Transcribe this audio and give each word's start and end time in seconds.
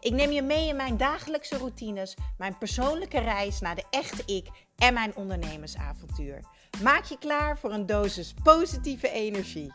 Ik 0.00 0.12
neem 0.12 0.30
je 0.30 0.42
mee 0.42 0.68
in 0.68 0.76
mijn 0.76 0.96
dagelijkse 0.96 1.58
routines, 1.58 2.16
mijn 2.38 2.58
persoonlijke 2.58 3.18
reis 3.18 3.60
naar 3.60 3.74
de 3.74 3.84
echte 3.90 4.22
ik 4.34 4.46
en 4.76 4.94
mijn 4.94 5.16
ondernemersavontuur. 5.16 6.40
Maak 6.82 7.04
je 7.04 7.18
klaar 7.18 7.58
voor 7.58 7.72
een 7.72 7.86
dosis 7.86 8.34
positieve 8.42 9.10
energie. 9.10 9.72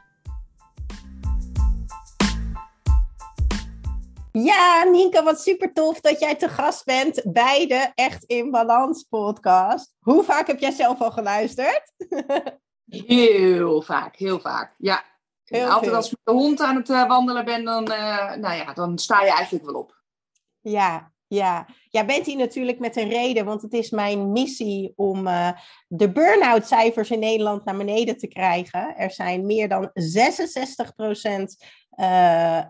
Ja, 4.31 4.83
Nienke, 4.83 5.23
wat 5.23 5.41
super 5.41 5.73
tof 5.73 6.01
dat 6.01 6.19
jij 6.19 6.35
te 6.35 6.49
gast 6.49 6.85
bent 6.85 7.21
bij 7.25 7.67
de 7.67 7.91
Echt 7.95 8.23
in 8.23 8.51
Balans 8.51 9.03
podcast. 9.03 9.95
Hoe 9.99 10.23
vaak 10.23 10.47
heb 10.47 10.59
jij 10.59 10.71
zelf 10.71 11.01
al 11.01 11.11
geluisterd? 11.11 11.91
Heel 12.85 13.81
vaak, 13.81 14.15
heel 14.15 14.39
vaak. 14.39 14.73
Ja. 14.77 15.03
Heel 15.43 15.65
Altijd 15.65 15.85
veel. 15.85 15.95
als 15.95 16.05
ik 16.05 16.11
met 16.11 16.35
de 16.35 16.41
hond 16.41 16.61
aan 16.61 16.75
het 16.75 16.89
uh, 16.89 17.07
wandelen 17.07 17.45
ben, 17.45 17.63
dan, 17.63 17.91
uh, 17.91 18.35
nou 18.35 18.55
ja, 18.55 18.73
dan 18.73 18.97
sta 18.97 19.21
je 19.21 19.31
eigenlijk 19.31 19.65
wel 19.65 19.75
op. 19.75 20.02
Ja, 20.63 21.11
ja. 21.27 21.67
Jij 21.89 22.05
bent 22.05 22.25
hier 22.25 22.37
natuurlijk 22.37 22.79
met 22.79 22.95
een 22.95 23.09
reden, 23.09 23.45
want 23.45 23.61
het 23.61 23.73
is 23.73 23.89
mijn 23.89 24.31
missie 24.31 24.93
om 24.95 25.27
uh, 25.27 25.51
de 25.87 26.11
burn-out 26.11 26.67
cijfers 26.67 27.11
in 27.11 27.19
Nederland 27.19 27.65
naar 27.65 27.77
beneden 27.77 28.17
te 28.17 28.27
krijgen. 28.27 28.95
Er 28.95 29.11
zijn 29.11 29.45
meer 29.45 29.69
dan 29.69 29.89
66 29.93 30.95
procent 30.95 31.57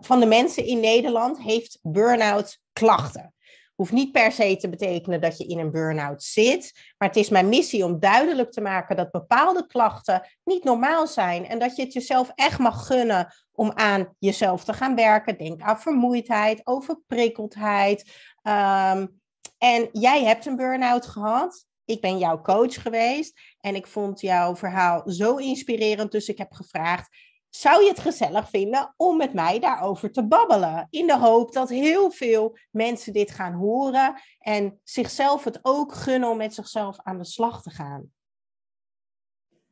van 0.00 0.20
de 0.20 0.26
mensen 0.26 0.66
in 0.66 0.80
Nederland 0.80 1.42
heeft 1.42 1.78
burn-out 1.82 2.58
klachten 2.72 3.34
hoeft 3.74 3.92
niet 3.92 4.12
per 4.12 4.32
se 4.32 4.56
te 4.56 4.68
betekenen 4.68 5.20
dat 5.20 5.38
je 5.38 5.46
in 5.46 5.58
een 5.58 5.70
burn-out 5.70 6.22
zit. 6.22 6.72
Maar 6.98 7.08
het 7.08 7.16
is 7.16 7.28
mijn 7.28 7.48
missie 7.48 7.84
om 7.84 8.00
duidelijk 8.00 8.52
te 8.52 8.60
maken 8.60 8.96
dat 8.96 9.10
bepaalde 9.10 9.66
klachten 9.66 10.28
niet 10.44 10.64
normaal 10.64 11.06
zijn. 11.06 11.46
En 11.46 11.58
dat 11.58 11.76
je 11.76 11.82
het 11.82 11.92
jezelf 11.92 12.32
echt 12.34 12.58
mag 12.58 12.86
gunnen 12.86 13.34
om 13.54 13.72
aan 13.74 14.14
jezelf 14.18 14.64
te 14.64 14.72
gaan 14.72 14.94
werken. 14.94 15.38
Denk 15.38 15.60
aan 15.60 15.80
vermoeidheid, 15.80 16.60
overprikkeldheid. 16.64 18.00
Um, 18.42 19.20
en 19.58 19.88
jij 19.92 20.24
hebt 20.24 20.46
een 20.46 20.56
burn-out 20.56 21.06
gehad. 21.06 21.66
Ik 21.84 22.00
ben 22.00 22.18
jouw 22.18 22.40
coach 22.40 22.82
geweest. 22.82 23.40
En 23.60 23.74
ik 23.74 23.86
vond 23.86 24.20
jouw 24.20 24.56
verhaal 24.56 25.02
zo 25.10 25.36
inspirerend. 25.36 26.12
Dus 26.12 26.28
ik 26.28 26.38
heb 26.38 26.52
gevraagd 26.52 27.08
zou 27.56 27.82
je 27.82 27.88
het 27.88 28.00
gezellig 28.00 28.50
vinden 28.50 28.94
om 28.96 29.16
met 29.16 29.32
mij 29.32 29.58
daarover 29.58 30.12
te 30.12 30.26
babbelen? 30.26 30.86
In 30.90 31.06
de 31.06 31.18
hoop 31.18 31.52
dat 31.52 31.68
heel 31.68 32.10
veel 32.10 32.58
mensen 32.70 33.12
dit 33.12 33.30
gaan 33.30 33.52
horen 33.52 34.20
en 34.38 34.80
zichzelf 34.84 35.44
het 35.44 35.58
ook 35.62 35.92
gunnen 35.92 36.28
om 36.28 36.36
met 36.36 36.54
zichzelf 36.54 36.96
aan 37.02 37.18
de 37.18 37.24
slag 37.24 37.62
te 37.62 37.70
gaan. 37.70 38.12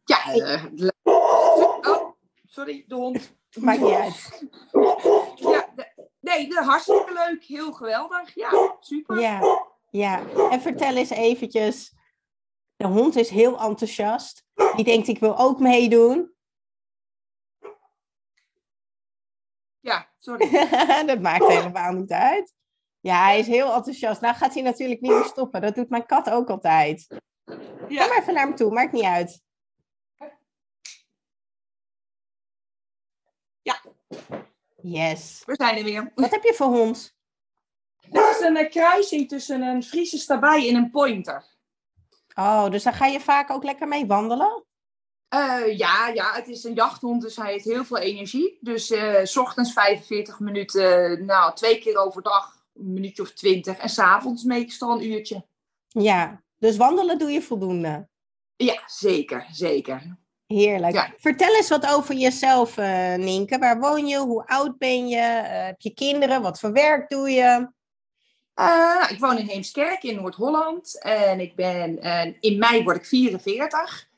Ja, 0.05 0.35
oh, 0.35 0.89
sorry, 2.53 2.85
de 2.87 2.95
hond. 2.95 3.37
Maakt 3.61 3.81
niet 3.81 3.93
uit. 3.93 4.49
Ja, 5.35 5.75
nee, 6.21 6.49
de, 6.49 6.63
hartstikke 6.65 7.13
leuk, 7.13 7.45
heel 7.45 7.73
geweldig. 7.73 8.35
Ja, 8.35 8.77
super. 8.81 9.21
Ja, 9.21 9.67
ja, 9.91 10.23
en 10.51 10.61
vertel 10.61 10.97
eens 10.97 11.11
eventjes. 11.11 11.95
De 12.77 12.87
hond 12.87 13.17
is 13.17 13.29
heel 13.29 13.61
enthousiast. 13.61 14.45
Die 14.77 14.85
denkt, 14.85 15.09
ik 15.09 15.19
wil 15.19 15.39
ook 15.39 15.59
meedoen. 15.59 16.35
Ja, 19.81 20.13
sorry. 20.19 20.51
dat 21.07 21.21
maakt 21.21 21.47
helemaal 21.47 21.93
niet 21.93 22.11
uit. 22.11 22.55
Ja, 23.01 23.25
hij 23.25 23.39
is 23.39 23.47
heel 23.47 23.73
enthousiast. 23.73 24.21
Nou 24.21 24.35
gaat 24.35 24.55
hij 24.55 24.63
natuurlijk 24.63 25.01
niet 25.01 25.11
meer 25.11 25.25
stoppen. 25.25 25.61
Dat 25.61 25.75
doet 25.75 25.91
mijn 25.91 26.07
kat 26.07 26.31
ook 26.31 26.49
altijd. 26.51 27.07
Ja. 27.45 27.55
Kom 27.87 27.97
maar 27.97 28.19
even 28.19 28.35
naar 28.35 28.47
hem 28.47 28.55
toe, 28.55 28.73
maakt 28.73 28.93
niet 28.93 29.05
uit. 29.05 29.43
Ja. 33.63 33.81
Yes. 34.83 35.43
We 35.47 35.55
zijn 35.55 35.77
er 35.77 35.85
weer. 35.85 36.13
Wat 36.15 36.31
heb 36.31 36.43
je 36.43 36.55
voor 36.55 36.67
hond? 36.67 37.15
Het 38.01 38.37
is 38.37 38.41
een 38.41 38.57
uh, 38.57 38.71
kruising 38.71 39.29
tussen 39.29 39.63
een 39.63 39.83
Friese 39.83 40.19
stabij 40.19 40.69
en 40.69 40.75
een 40.75 40.91
pointer. 40.91 41.45
Oh, 42.35 42.71
dus 42.71 42.83
daar 42.83 42.93
ga 42.93 43.07
je 43.07 43.21
vaak 43.21 43.51
ook 43.51 43.65
lekker 43.65 43.89
mee 43.89 44.07
wandelen? 44.07 44.65
Uh, 45.35 45.79
ja, 45.79 46.09
ja, 46.09 46.33
het 46.33 46.49
is 46.49 46.65
een 46.65 46.75
jachthond, 46.75 47.23
dus 47.23 47.37
hij 47.37 47.53
heeft 47.53 47.65
heel 47.65 47.85
veel 47.85 47.99
energie. 47.99 48.59
Dus 48.61 48.91
uh, 48.91 49.25
s 49.25 49.37
ochtends 49.37 49.73
45 49.73 50.41
minuten, 50.41 51.25
nou, 51.25 51.55
twee 51.55 51.79
keer 51.79 51.97
overdag, 51.97 52.67
een 52.75 52.93
minuutje 52.93 53.23
of 53.23 53.33
twintig. 53.33 53.79
En 53.79 53.89
s'avonds 53.89 54.45
meestal 54.45 54.93
een 54.93 55.07
uurtje. 55.07 55.47
Ja, 55.89 56.43
dus 56.59 56.77
wandelen 56.77 57.19
doe 57.19 57.31
je 57.31 57.43
voldoende? 57.43 58.09
Ja, 58.57 58.83
zeker, 58.87 59.47
zeker. 59.51 60.19
Heerlijk. 60.53 60.95
Ja. 60.95 61.13
Vertel 61.19 61.55
eens 61.55 61.69
wat 61.69 61.87
over 61.95 62.15
jezelf, 62.15 62.77
uh, 62.77 63.15
Nienke. 63.15 63.59
Waar 63.59 63.81
woon 63.81 64.07
je? 64.07 64.19
Hoe 64.19 64.47
oud 64.47 64.79
ben 64.79 65.09
je? 65.09 65.21
heb 65.21 65.81
je 65.81 65.95
kinderen? 65.95 66.43
Wat 66.43 66.61
voor 66.61 66.73
werk 66.73 67.09
doe 67.09 67.31
je? 67.31 67.69
ik 69.09 69.19
woon 69.19 69.39
in 69.39 69.47
Heemskerk 69.47 70.03
in 70.03 70.17
Noord-Holland. 70.17 70.99
En 71.03 71.41
ik 71.41 71.55
ben, 71.55 72.01
in 72.41 72.59
mei 72.59 72.85
word 72.85 72.97
ik 72.97 73.07
44. 73.07 74.11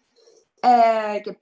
Uh, 0.64 1.14
ik 1.14 1.24
heb 1.24 1.38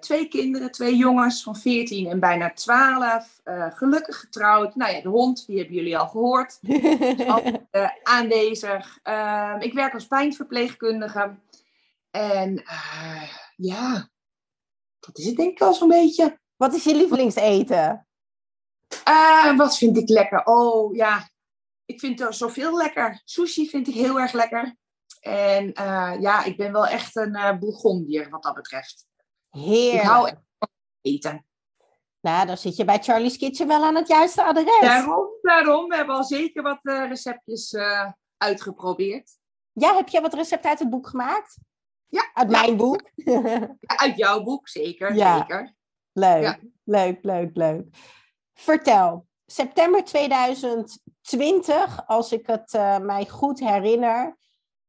twee 0.00 0.28
kinderen, 0.28 0.70
twee 0.70 0.96
jongens 0.96 1.42
van 1.42 1.56
14 1.56 2.06
en 2.06 2.20
bijna 2.20 2.52
12. 2.52 3.40
Uh, 3.44 3.64
eh, 3.64 3.72
gelukkig 3.74 4.20
getrouwd. 4.20 4.74
Nou 4.74 4.92
ja, 4.92 5.00
de 5.00 5.08
hond, 5.08 5.46
die 5.46 5.58
hebben 5.58 5.74
jullie 5.74 5.98
al 5.98 6.08
gehoord. 6.08 6.58
Altijd, 7.26 7.60
aanwezig. 8.02 8.98
Ik 9.58 9.72
werk 9.72 9.94
als 9.94 10.06
pijnverpleegkundige. 10.06 11.34
En 12.10 12.62
ja, 13.56 14.08
dat 15.06 15.18
is 15.18 15.26
het 15.26 15.36
denk 15.36 15.50
ik 15.50 15.60
al 15.60 15.74
zo'n 15.74 15.88
beetje. 15.88 16.40
Wat 16.56 16.74
is 16.74 16.84
je 16.84 16.94
lievelingseten? 16.94 18.06
wat 19.56 19.78
vind 19.78 19.96
ik 19.96 20.08
lekker? 20.08 20.44
Oh 20.44 20.94
ja, 20.94 21.28
ik 21.84 22.00
vind 22.00 22.20
er 22.20 22.34
zoveel 22.34 22.76
lekker. 22.76 23.22
Sushi 23.24 23.68
vind 23.68 23.88
ik 23.88 23.94
heel 23.94 24.20
erg 24.20 24.32
lekker. 24.32 24.76
En 25.20 25.66
uh, 25.66 26.14
ja, 26.20 26.44
ik 26.44 26.56
ben 26.56 26.72
wel 26.72 26.86
echt 26.86 27.16
een 27.16 27.36
uh, 27.36 27.58
Bourgondier 27.58 28.30
wat 28.30 28.42
dat 28.42 28.54
betreft. 28.54 29.06
Heerlijk. 29.50 30.02
Ik 30.02 30.08
hou 30.08 30.26
echt 30.26 30.40
van 30.58 30.68
eten. 31.00 31.46
Nou, 32.20 32.46
dan 32.46 32.56
zit 32.56 32.76
je 32.76 32.84
bij 32.84 32.98
Charlie's 32.98 33.36
Kitchen 33.36 33.66
wel 33.66 33.84
aan 33.84 33.94
het 33.94 34.08
juiste 34.08 34.44
adres. 34.44 34.80
Daarom, 34.80 35.28
daarom. 35.42 35.88
We 35.88 35.96
hebben 35.96 36.14
al 36.14 36.24
zeker 36.24 36.62
wat 36.62 36.84
uh, 36.84 37.08
receptjes 37.08 37.74
uitgeprobeerd. 38.36 39.30
Ja, 39.72 39.94
heb 39.94 40.08
je 40.08 40.20
wat 40.20 40.34
recepten 40.34 40.70
uit 40.70 40.78
het 40.78 40.90
boek 40.90 41.08
gemaakt? 41.08 41.58
Ja. 42.12 42.30
Uit 42.34 42.50
ja. 42.50 42.60
mijn 42.60 42.76
boek? 42.76 43.10
uit 44.02 44.16
jouw 44.16 44.42
boek, 44.42 44.68
zeker. 44.68 45.14
Ja. 45.14 45.38
zeker. 45.38 45.74
Leuk, 46.12 46.42
ja. 46.42 46.58
leuk, 46.84 47.18
leuk, 47.22 47.56
leuk. 47.56 47.96
Vertel, 48.54 49.26
september 49.46 50.04
2020, 50.04 52.06
als 52.06 52.32
ik 52.32 52.46
het 52.46 52.72
mij 53.02 53.26
goed 53.26 53.60
herinner, 53.60 54.36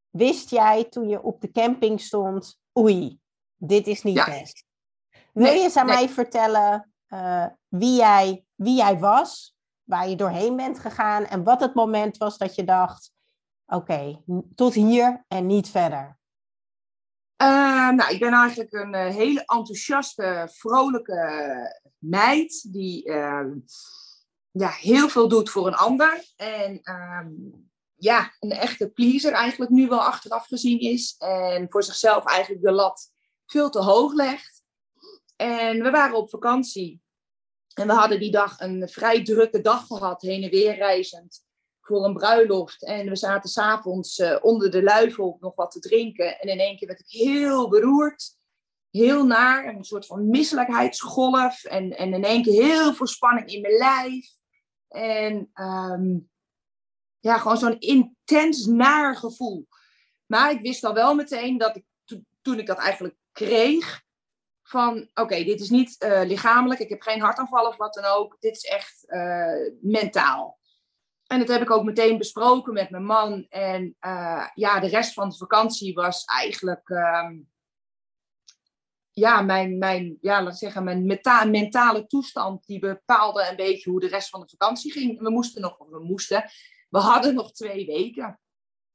wist 0.10 0.50
jij 0.50 0.84
toen 0.84 1.10
je 1.10 1.24
op 1.24 1.42
de 1.42 1.52
camping 1.52 2.02
stond, 2.02 2.60
oei, 2.80 3.20
dit 3.56 3.88
is 3.88 4.04
niet 4.04 4.26
best. 4.26 4.66
Wil 5.34 5.44
nee, 5.44 5.58
je 5.58 5.64
eens 5.64 5.78
aan 5.78 5.86
nee. 5.86 5.96
mij 5.96 6.10
vertellen 6.10 6.94
uh, 7.08 7.46
wie, 7.68 7.96
jij, 7.96 8.46
wie 8.56 8.76
jij 8.76 9.00
was, 9.00 9.56
waar 9.84 10.10
je 10.10 10.16
doorheen 10.16 10.56
bent 10.56 10.80
gegaan 10.80 11.26
en 11.26 11.44
wat 11.44 11.62
het 11.62 11.74
moment 11.74 12.18
was 12.18 12.38
dat 12.38 12.56
je 12.56 12.64
dacht, 12.64 13.12
oké, 13.66 13.76
okay, 13.76 14.24
tot 14.56 14.74
hier 14.74 15.26
en 15.28 15.46
niet 15.46 15.70
verder? 15.70 16.22
Uh, 17.44 17.90
nou, 17.90 18.14
ik 18.14 18.20
ben 18.20 18.34
eigenlijk 18.34 18.74
een 18.74 18.94
uh, 18.94 19.08
hele 19.08 19.40
enthousiaste, 19.40 20.50
vrolijke 20.52 21.82
meid 21.98 22.74
die 22.74 23.12
ja, 24.54 24.70
heel 24.70 25.10
veel 25.10 25.28
doet 25.28 25.50
voor 25.50 25.68
een 25.68 25.76
ander. 25.76 26.24
En 26.36 26.80
ehm, 26.82 27.32
ja, 27.96 28.34
een 28.40 28.52
echte 28.52 28.90
pleaser 28.90 29.32
eigenlijk 29.32 29.72
nu 29.72 29.88
wel 29.88 30.02
achteraf 30.02 30.48
gezien 30.48 30.80
is. 30.80 31.16
En 31.18 31.70
voor 31.70 31.84
zichzelf 31.84 32.26
eigenlijk 32.26 32.64
de 32.64 32.72
lat 32.72 33.12
veel 33.46 33.70
te 33.70 33.80
hoog 33.80 34.14
legt. 34.14 34.64
En 35.36 35.84
we 35.84 35.90
waren 35.90 36.16
op 36.16 36.30
vakantie. 36.30 37.02
En 37.74 37.88
we 37.88 37.94
hadden 37.94 38.20
die 38.20 38.32
dag 38.32 38.60
een 38.60 38.90
vrij 38.90 39.24
drukke 39.24 39.62
dag 39.62 39.88
gehad, 39.88 40.22
heen 40.22 40.44
en 40.44 40.50
weer 40.50 40.76
reizend. 40.76 41.44
Voor 41.84 42.06
een 42.06 42.14
bruiloft. 42.14 42.84
En 42.84 43.10
we 43.10 43.16
zaten 43.16 43.50
s'avonds 43.50 44.20
uh, 44.20 44.38
onder 44.42 44.72
de 44.72 44.84
luifel 44.84 45.38
nog 45.40 45.56
wat 45.56 45.72
te 45.72 45.80
drinken. 45.80 46.40
En 46.40 46.50
in 46.50 46.60
één 46.60 46.78
keer 46.78 46.88
werd 46.88 47.00
ik 47.00 47.10
heel 47.10 47.70
beroerd. 47.70 48.38
Heel 48.90 49.26
naar. 49.26 49.66
Een 49.68 49.84
soort 49.84 50.06
van 50.06 50.30
misselijkheidsgolf. 50.30 51.64
En, 51.64 51.98
en 51.98 52.14
in 52.14 52.24
één 52.24 52.44
keer 52.44 52.64
heel 52.64 52.94
veel 52.94 53.08
spanning 53.08 53.48
in 53.48 53.62
mijn 53.62 53.78
lijf. 53.78 54.28
En 54.88 55.52
um, 55.54 56.30
ja, 57.20 57.38
gewoon 57.38 57.58
zo'n 57.58 57.80
intens 57.80 58.66
naar 58.66 59.16
gevoel. 59.16 59.68
Maar 60.26 60.52
ik 60.52 60.62
wist 60.62 60.84
al 60.84 60.94
wel 60.94 61.16
meteen 61.16 61.58
dat 61.58 61.76
ik 61.76 61.86
toen 62.44 62.60
ik 62.60 62.66
dat 62.66 62.78
eigenlijk 62.78 63.16
kreeg, 63.32 64.02
van 64.64 65.10
oké, 65.14 65.44
dit 65.44 65.60
is 65.60 65.70
niet 65.70 66.04
uh, 66.04 66.22
lichamelijk, 66.26 66.80
ik 66.80 66.90
heb 66.90 67.02
geen 67.02 67.22
hartaanval 67.22 67.68
of 67.68 67.78
wat 67.78 67.94
dan 67.94 68.04
ook, 68.04 68.38
dit 68.40 68.56
is 68.56 68.64
echt 68.64 69.04
uh, 69.08 69.72
mentaal. 69.82 70.60
En 71.28 71.40
dat 71.40 71.48
heb 71.48 71.62
ik 71.62 71.72
ook 71.72 71.84
meteen 71.84 72.18
besproken 72.18 72.74
met 72.74 72.90
mijn 72.90 73.06
man. 73.06 73.46
En 73.50 73.96
uh, 74.02 74.48
ja, 74.54 74.80
de 74.80 74.88
rest 74.88 75.14
van 75.14 75.30
de 75.30 75.38
vakantie 75.38 75.94
was 75.94 76.24
eigenlijk 76.24 76.90
um, 76.90 77.52
ja, 79.14 79.42
mijn, 79.42 79.78
mijn, 79.78 80.18
ja, 80.22 80.44
laat 80.44 80.58
zeggen, 80.58 80.84
mijn 80.84 81.06
meta 81.06 81.46
mentale 81.46 82.06
toestand 82.06 82.66
die 82.66 82.80
bepaalde 82.80 83.48
een 83.50 83.56
beetje 83.56 83.90
hoe 83.90 84.00
de 84.00 84.08
rest 84.08 84.30
van 84.30 84.40
de 84.40 84.50
vakantie 84.58 84.92
ging. 84.92 85.20
We 85.20 85.30
moesten 85.30 85.62
nog, 85.62 85.78
we 85.90 86.04
moesten, 86.04 86.52
we 86.90 87.00
hadden 87.00 87.36
nog 87.36 87.52
twee 87.52 87.86
weken. 87.86 88.40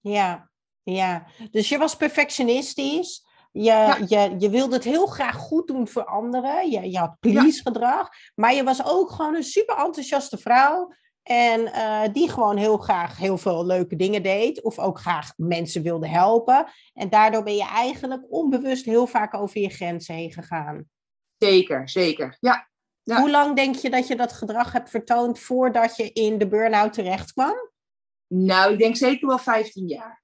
Ja, 0.00 0.50
ja. 0.82 1.26
Dus 1.50 1.69
je 1.69 1.78
was 1.78 1.96
perfectionistisch. 1.96 3.26
Je, 3.52 4.04
je, 4.08 4.34
je 4.38 4.50
wilde 4.50 4.75
het 4.75 4.84
heel 4.84 5.06
graag 5.06 5.36
goed 5.36 5.66
doen 5.66 5.88
voor 5.88 6.04
anderen. 6.04 6.70
Je, 6.70 6.90
je 6.90 6.98
had 6.98 7.16
please 7.20 7.62
gedrag. 7.62 8.08
Maar 8.34 8.54
je 8.54 8.64
was 8.64 8.84
ook 8.84 9.10
gewoon 9.10 9.34
een 9.34 9.42
super 9.42 9.76
enthousiaste 9.76 10.38
vrouw. 10.38 10.94
En 11.28 11.60
uh, 11.60 12.02
die 12.12 12.30
gewoon 12.30 12.56
heel 12.56 12.76
graag 12.76 13.19
heel 13.19 13.38
veel 13.38 13.66
leuke 13.66 13.96
dingen 13.96 14.22
deed. 14.22 14.62
Of 14.62 14.78
ook 14.78 14.98
graag 14.98 15.32
mensen 15.36 15.82
wilde 15.82 16.08
helpen. 16.08 16.66
En 16.94 17.08
daardoor 17.08 17.42
ben 17.42 17.54
je 17.54 17.66
eigenlijk 17.66 18.22
onbewust 18.28 18.84
heel 18.84 19.06
vaak 19.06 19.34
over 19.34 19.60
je 19.60 19.69
grenzen 19.69 20.14
heen 20.14 20.32
gegaan. 20.32 20.84
Zeker, 21.38 21.88
zeker. 21.88 22.36
Ja. 22.40 22.69
ja. 23.02 23.20
Hoe 23.20 23.30
lang 23.30 23.56
denk 23.56 23.75
je 23.75 23.90
dat 23.90 24.06
je 24.06 24.16
dat 24.16 24.32
gedrag 24.32 24.72
hebt 24.72 24.90
vertoond 24.90 25.38
voordat 25.38 25.96
je 25.96 26.12
in 26.12 26.38
de 26.38 26.48
burn-out 26.48 26.92
terecht 26.92 27.32
kwam? 27.32 27.70
Nou, 28.26 28.72
ik 28.72 28.78
denk 28.78 28.96
zeker 28.96 29.28
wel 29.28 29.38
15 29.38 29.86
jaar. 29.86 30.22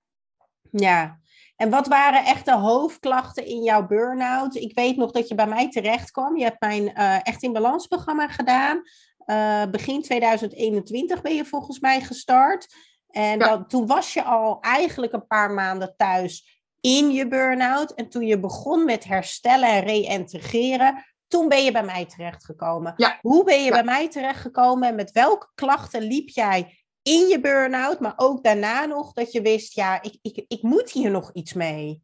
Ja. 0.70 1.18
En 1.56 1.70
wat 1.70 1.86
waren 1.86 2.24
echt 2.24 2.44
de 2.44 2.56
hoofdklachten 2.56 3.46
in 3.46 3.62
jouw 3.62 3.86
burn-out? 3.86 4.54
Ik 4.54 4.74
weet 4.74 4.96
nog 4.96 5.10
dat 5.10 5.28
je 5.28 5.34
bij 5.34 5.46
mij 5.46 5.70
terecht 5.70 6.10
kwam. 6.10 6.36
Je 6.36 6.44
hebt 6.44 6.60
mijn 6.60 6.82
uh, 6.82 7.26
Echt 7.26 7.42
in 7.42 7.52
Balans 7.52 7.86
programma 7.86 8.28
gedaan. 8.28 8.82
Uh, 9.26 9.64
begin 9.70 10.02
2021 10.02 11.22
ben 11.22 11.34
je 11.34 11.44
volgens 11.44 11.80
mij 11.80 12.00
gestart. 12.00 12.74
En 13.10 13.38
ja. 13.38 13.48
dat, 13.48 13.70
toen 13.70 13.86
was 13.86 14.12
je 14.12 14.22
al 14.22 14.60
eigenlijk 14.60 15.12
een 15.12 15.26
paar 15.26 15.50
maanden 15.50 15.94
thuis 15.96 16.62
in 16.80 17.10
je 17.10 17.28
burn-out. 17.28 17.94
En 17.94 18.08
toen 18.08 18.26
je 18.26 18.40
begon 18.40 18.84
met 18.84 19.04
herstellen 19.04 19.68
en 19.68 19.80
reïntegreren, 19.80 21.04
toen 21.28 21.48
ben 21.48 21.64
je 21.64 21.72
bij 21.72 21.84
mij 21.84 22.06
terechtgekomen. 22.06 22.92
Ja. 22.96 23.18
Hoe 23.20 23.44
ben 23.44 23.64
je 23.64 23.70
bij 23.70 23.84
mij 23.84 24.08
terechtgekomen 24.08 24.88
en 24.88 24.94
met 24.94 25.12
welke 25.12 25.50
klachten 25.54 26.02
liep 26.02 26.28
jij 26.28 26.78
in 27.02 27.26
je 27.28 27.40
burn-out, 27.40 28.00
maar 28.00 28.12
ook 28.16 28.42
daarna 28.42 28.84
nog 28.84 29.12
dat 29.12 29.32
je 29.32 29.42
wist, 29.42 29.74
ja, 29.74 30.02
ik, 30.02 30.18
ik, 30.22 30.44
ik 30.48 30.62
moet 30.62 30.90
hier 30.90 31.10
nog 31.10 31.32
iets 31.32 31.52
mee? 31.52 32.02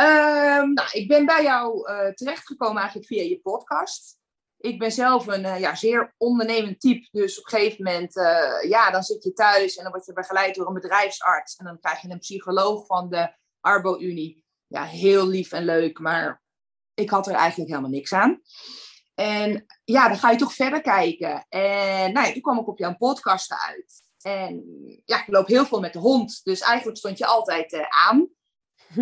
Um, 0.00 0.72
nou, 0.72 0.88
ik 0.92 1.08
ben 1.08 1.26
bij 1.26 1.42
jou 1.42 1.90
uh, 1.90 2.08
terechtgekomen 2.08 2.76
eigenlijk 2.76 3.06
via 3.06 3.22
je 3.22 3.40
podcast 3.40 4.18
ik 4.58 4.78
ben 4.78 4.92
zelf 4.92 5.26
een 5.26 5.44
uh, 5.44 5.60
ja, 5.60 5.74
zeer 5.74 6.14
ondernemend 6.16 6.80
type. 6.80 7.08
Dus 7.10 7.38
op 7.38 7.44
een 7.44 7.58
gegeven 7.58 7.84
moment, 7.84 8.16
uh, 8.16 8.62
ja, 8.68 8.90
dan 8.90 9.02
zit 9.02 9.22
je 9.22 9.32
thuis 9.32 9.76
en 9.76 9.82
dan 9.82 9.92
word 9.92 10.06
je 10.06 10.12
begeleid 10.12 10.54
door 10.54 10.66
een 10.66 10.74
bedrijfsarts. 10.74 11.56
En 11.56 11.64
dan 11.64 11.80
krijg 11.80 12.00
je 12.00 12.10
een 12.10 12.18
psycholoog 12.18 12.86
van 12.86 13.08
de 13.08 13.34
Arbo-Unie. 13.60 14.44
Ja, 14.66 14.84
heel 14.84 15.26
lief 15.26 15.52
en 15.52 15.64
leuk, 15.64 15.98
maar 15.98 16.42
ik 16.94 17.10
had 17.10 17.26
er 17.26 17.34
eigenlijk 17.34 17.70
helemaal 17.70 17.90
niks 17.90 18.12
aan. 18.12 18.40
En 19.14 19.66
ja, 19.84 20.08
dan 20.08 20.18
ga 20.18 20.30
je 20.30 20.36
toch 20.36 20.54
verder 20.54 20.80
kijken. 20.80 21.46
En 21.48 22.12
nou 22.12 22.26
ja, 22.26 22.32
toen 22.32 22.42
kwam 22.42 22.58
ik 22.58 22.68
op 22.68 22.78
jouw 22.78 22.96
podcast 22.96 23.52
uit. 23.52 24.04
En 24.20 24.64
ja, 25.04 25.20
ik 25.20 25.26
loop 25.26 25.46
heel 25.46 25.66
veel 25.66 25.80
met 25.80 25.92
de 25.92 25.98
hond. 25.98 26.40
Dus 26.44 26.60
eigenlijk 26.60 26.98
stond 26.98 27.18
je 27.18 27.26
altijd 27.26 27.72
uh, 27.72 27.82
aan. 27.88 28.28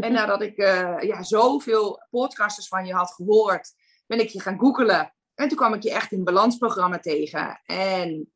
En 0.01 0.13
nadat 0.13 0.43
ik 0.43 0.57
ja, 1.03 1.23
zoveel 1.23 2.07
podcasters 2.11 2.69
van 2.69 2.87
je 2.87 2.95
had 2.95 3.13
gehoord, 3.13 3.73
ben 4.07 4.21
ik 4.21 4.29
je 4.29 4.41
gaan 4.41 4.59
googelen. 4.59 5.15
En 5.35 5.49
toen 5.49 5.57
kwam 5.57 5.75
ik 5.75 5.83
je 5.83 5.93
echt 5.93 6.11
in 6.11 6.17
het 6.17 6.27
balansprogramma 6.27 6.99
tegen. 6.99 7.61
En 7.65 8.33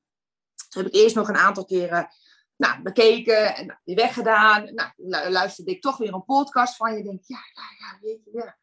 toen 0.69 0.83
heb 0.83 0.87
ik 0.87 1.01
eerst 1.01 1.15
nog 1.15 1.29
een 1.29 1.37
aantal 1.37 1.65
keren 1.65 2.09
nou, 2.57 2.83
bekeken 2.83 3.57
en 3.57 3.81
weer 3.85 3.97
weggedaan. 3.97 4.75
Nou, 4.97 5.31
luisterde 5.31 5.71
ik 5.71 5.81
toch 5.81 5.97
weer 5.97 6.15
een 6.15 6.25
podcast 6.25 6.77
van 6.77 6.97
je. 6.97 7.03
Denk, 7.03 7.23
ja, 7.27 7.39
ja, 7.53 7.63
ja, 7.79 7.99
weet 8.01 8.25
je, 8.25 8.31
ja, 8.33 8.57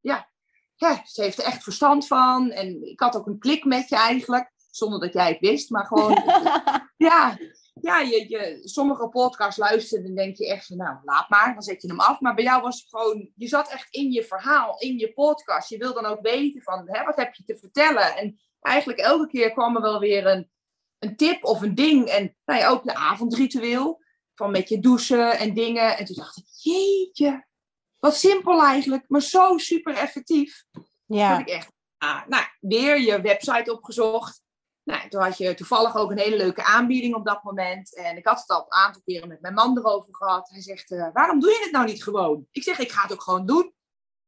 ja, 0.00 0.30
ja, 0.74 1.02
ze 1.04 1.22
heeft 1.22 1.38
er 1.38 1.44
echt 1.44 1.62
verstand 1.62 2.06
van. 2.06 2.50
En 2.50 2.86
ik 2.86 3.00
had 3.00 3.16
ook 3.16 3.26
een 3.26 3.38
klik 3.38 3.64
met 3.64 3.88
je 3.88 3.96
eigenlijk, 3.96 4.52
zonder 4.70 5.00
dat 5.00 5.12
jij 5.12 5.28
het 5.28 5.40
wist. 5.40 5.70
Maar 5.70 5.86
gewoon, 5.86 6.22
ja, 6.96 7.38
ja 7.82 8.00
je, 8.00 8.28
je, 8.28 8.60
sommige 8.62 9.08
podcasts 9.08 9.58
luisteren 9.58 10.04
en 10.04 10.14
denk 10.14 10.36
je 10.36 10.48
echt 10.48 10.66
van, 10.66 10.76
nou, 10.76 10.96
laat 11.04 11.28
maar, 11.28 11.52
dan 11.52 11.62
zet 11.62 11.82
je 11.82 11.88
hem 11.88 12.00
af. 12.00 12.20
Maar 12.20 12.34
bij 12.34 12.44
jou 12.44 12.62
was 12.62 12.80
het 12.80 12.88
gewoon, 12.88 13.30
je 13.34 13.48
zat 13.48 13.70
echt 13.70 13.86
in 13.90 14.12
je 14.12 14.24
verhaal, 14.24 14.78
in 14.78 14.98
je 14.98 15.12
podcast. 15.12 15.68
Je 15.68 15.78
wil 15.78 15.94
dan 15.94 16.06
ook 16.06 16.20
weten 16.20 16.62
van, 16.62 16.82
hè, 16.90 17.04
wat 17.04 17.16
heb 17.16 17.34
je 17.34 17.44
te 17.44 17.58
vertellen? 17.58 18.16
En 18.16 18.40
eigenlijk 18.60 18.98
elke 18.98 19.26
keer 19.26 19.52
kwam 19.52 19.76
er 19.76 19.82
wel 19.82 20.00
weer 20.00 20.26
een, 20.26 20.50
een 20.98 21.16
tip 21.16 21.44
of 21.44 21.62
een 21.62 21.74
ding. 21.74 22.08
En 22.08 22.36
nou 22.44 22.60
ja, 22.60 22.68
ook 22.68 22.84
de 22.84 22.94
avondritueel, 22.94 24.00
van 24.34 24.50
met 24.50 24.68
je 24.68 24.80
douchen 24.80 25.38
en 25.38 25.54
dingen. 25.54 25.96
En 25.96 26.04
toen 26.04 26.16
dacht 26.16 26.36
ik, 26.36 26.46
jeetje, 26.56 27.46
wat 27.98 28.16
simpel 28.16 28.62
eigenlijk, 28.62 29.04
maar 29.08 29.22
zo 29.22 29.58
super 29.58 29.94
effectief. 29.94 30.64
Ja. 31.06 31.30
Dat 31.30 31.40
ik 31.40 31.48
echt, 31.48 31.72
ah, 31.98 32.26
nou, 32.26 32.44
weer 32.60 33.00
je 33.00 33.20
website 33.20 33.72
opgezocht. 33.72 34.42
Nou, 34.84 35.08
toen 35.08 35.22
had 35.22 35.38
je 35.38 35.54
toevallig 35.54 35.96
ook 35.96 36.10
een 36.10 36.18
hele 36.18 36.36
leuke 36.36 36.64
aanbieding 36.64 37.14
op 37.14 37.26
dat 37.26 37.42
moment. 37.42 37.96
En 37.96 38.16
ik 38.16 38.26
had 38.26 38.40
het 38.40 38.48
al 38.48 38.60
een 38.60 38.72
aantal 38.72 39.02
keren 39.04 39.28
met 39.28 39.40
mijn 39.40 39.54
man 39.54 39.78
erover 39.78 40.16
gehad. 40.16 40.48
Hij 40.48 40.62
zegt, 40.62 40.90
uh, 40.90 41.08
waarom 41.12 41.40
doe 41.40 41.50
je 41.50 41.60
het 41.62 41.72
nou 41.72 41.86
niet 41.86 42.02
gewoon? 42.02 42.46
Ik 42.50 42.62
zeg, 42.62 42.78
ik 42.78 42.92
ga 42.92 43.02
het 43.02 43.12
ook 43.12 43.22
gewoon 43.22 43.46
doen. 43.46 43.74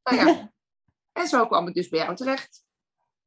Nou 0.03 0.17
ja. 0.17 0.53
en 1.21 1.29
zo 1.29 1.47
kwam 1.47 1.69
ik 1.69 1.75
dus 1.75 1.89
bij 1.89 2.01
jou 2.01 2.17
terecht. 2.17 2.65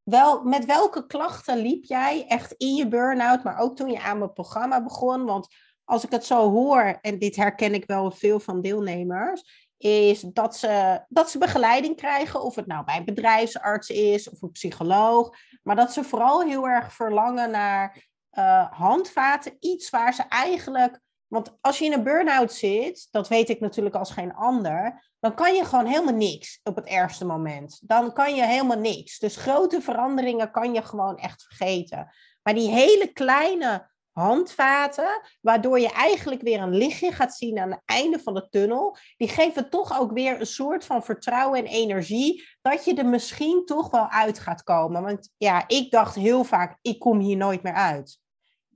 Wel, 0.03 0.44
met 0.44 0.65
welke 0.65 1.06
klachten 1.06 1.57
liep 1.57 1.83
jij 1.83 2.25
echt 2.27 2.51
in 2.51 2.75
je 2.75 2.88
burn-out, 2.88 3.44
maar 3.44 3.59
ook 3.59 3.75
toen 3.75 3.91
je 3.91 4.01
aan 4.01 4.18
mijn 4.18 4.33
programma 4.33 4.83
begon? 4.83 5.25
Want 5.25 5.47
als 5.83 6.03
ik 6.03 6.12
het 6.12 6.25
zo 6.25 6.51
hoor, 6.51 6.97
en 7.01 7.19
dit 7.19 7.35
herken 7.35 7.73
ik 7.73 7.85
wel 7.85 8.12
veel 8.12 8.39
van 8.39 8.62
deelnemers, 8.62 9.68
is 9.77 10.21
dat 10.21 10.57
ze, 10.57 11.03
dat 11.07 11.30
ze 11.30 11.38
begeleiding 11.38 11.95
krijgen, 11.95 12.41
of 12.41 12.56
het 12.56 12.68
nou 12.68 12.85
bij 12.85 12.97
een 12.97 13.06
bedrijfsarts 13.06 13.89
is 13.89 14.30
of 14.30 14.41
een 14.41 14.51
psycholoog, 14.51 15.38
maar 15.67 15.75
dat 15.75 15.93
ze 15.93 16.03
vooral 16.03 16.41
heel 16.41 16.67
erg 16.67 16.93
verlangen 16.93 17.51
naar 17.51 18.07
uh, 18.31 18.71
handvaten, 18.71 19.57
iets 19.59 19.89
waar 19.89 20.13
ze 20.13 20.23
eigenlijk, 20.23 20.99
want 21.27 21.57
als 21.61 21.79
je 21.79 21.85
in 21.85 21.93
een 21.93 22.03
burn-out 22.03 22.53
zit, 22.53 23.07
dat 23.11 23.27
weet 23.27 23.49
ik 23.49 23.59
natuurlijk 23.59 23.95
als 23.95 24.11
geen 24.11 24.33
ander, 24.33 25.05
dan 25.19 25.35
kan 25.35 25.55
je 25.55 25.65
gewoon 25.65 25.85
helemaal 25.85 26.13
niks 26.13 26.59
op 26.63 26.75
het 26.75 26.85
ergste 26.85 27.25
moment. 27.25 27.80
Dan 27.83 28.13
kan 28.13 28.35
je 28.35 28.45
helemaal 28.45 28.77
niks. 28.77 29.19
Dus 29.19 29.35
grote 29.35 29.81
veranderingen 29.81 30.51
kan 30.51 30.73
je 30.73 30.81
gewoon 30.81 31.18
echt 31.18 31.44
vergeten. 31.44 32.11
Maar 32.44 32.53
die 32.53 32.69
hele 32.69 33.07
kleine 33.13 33.89
handvaten, 34.18 35.21
waardoor 35.42 35.80
je 35.80 35.92
eigenlijk 35.92 36.42
weer 36.42 36.62
een 36.62 36.76
lichtje 36.76 37.12
gaat 37.12 37.36
zien 37.36 37.59
aan 37.59 37.71
het 37.71 37.81
einde 37.86 38.19
van 38.19 38.33
de 38.33 38.50
tunnel. 38.50 38.97
Die 39.18 39.28
geven 39.28 39.69
toch 39.69 40.00
ook 40.00 40.12
weer 40.12 40.40
een 40.40 40.45
soort 40.45 40.86
van 40.86 41.04
vertrouwen 41.04 41.59
en 41.59 41.66
energie 41.66 42.47
dat 42.62 42.86
je 42.86 42.95
er 42.95 43.06
misschien 43.06 43.66
toch 43.66 43.90
wel 43.90 44.09
uit 44.09 44.40
gaat 44.40 44.64
komen. 44.64 45.04
Want 45.04 45.33
ja, 45.38 45.64
ik 45.68 45.92
dacht 45.92 46.16
heel 46.16 46.44
vaak, 46.44 46.78
ik 46.81 47.00
kom 47.00 47.19
hier 47.19 47.38
nooit 47.38 47.64
meer 47.64 47.74
uit. 47.74 48.19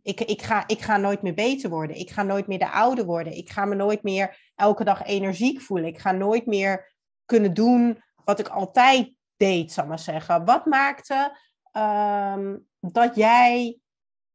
Ik, 0.02 0.22
ik, 0.22 0.42
ga, 0.42 0.64
ik 0.68 0.82
ga 0.82 0.98
nooit 0.98 1.22
meer 1.22 1.34
beter 1.34 1.70
worden. 1.70 1.96
Ik 1.96 2.10
ga 2.10 2.24
nooit 2.24 2.48
meer 2.48 2.60
de 2.60 2.72
oude 2.72 3.06
worden. 3.06 3.38
Ik 3.38 3.50
ga 3.50 3.66
me 3.66 3.76
nooit 3.76 4.04
meer 4.04 4.52
elke 4.56 4.84
dag 4.84 5.04
energiek 5.04 5.62
voelen. 5.62 5.88
Ik 5.88 6.00
ga 6.00 6.12
nooit 6.12 6.46
meer 6.46 6.94
kunnen 7.26 7.54
doen 7.54 8.04
wat 8.26 8.40
ik 8.40 8.48
altijd 8.48 9.14
deed, 9.38 9.72
zal 9.72 9.84
ik 9.84 9.90
maar 9.90 10.00
zeggen. 10.00 10.46
Wat 10.46 10.66
maakte 10.66 11.38
um, 11.74 12.68
dat 12.80 13.16
jij 13.16 13.81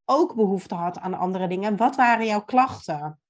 ook 0.06 0.34
behoefte 0.34 0.74
had 0.74 0.98
aan 0.98 1.14
andere 1.14 1.48
dingen. 1.48 1.76
Wat 1.76 1.96
waren 1.96 2.26
jouw 2.26 2.44
klachten? 2.44 3.20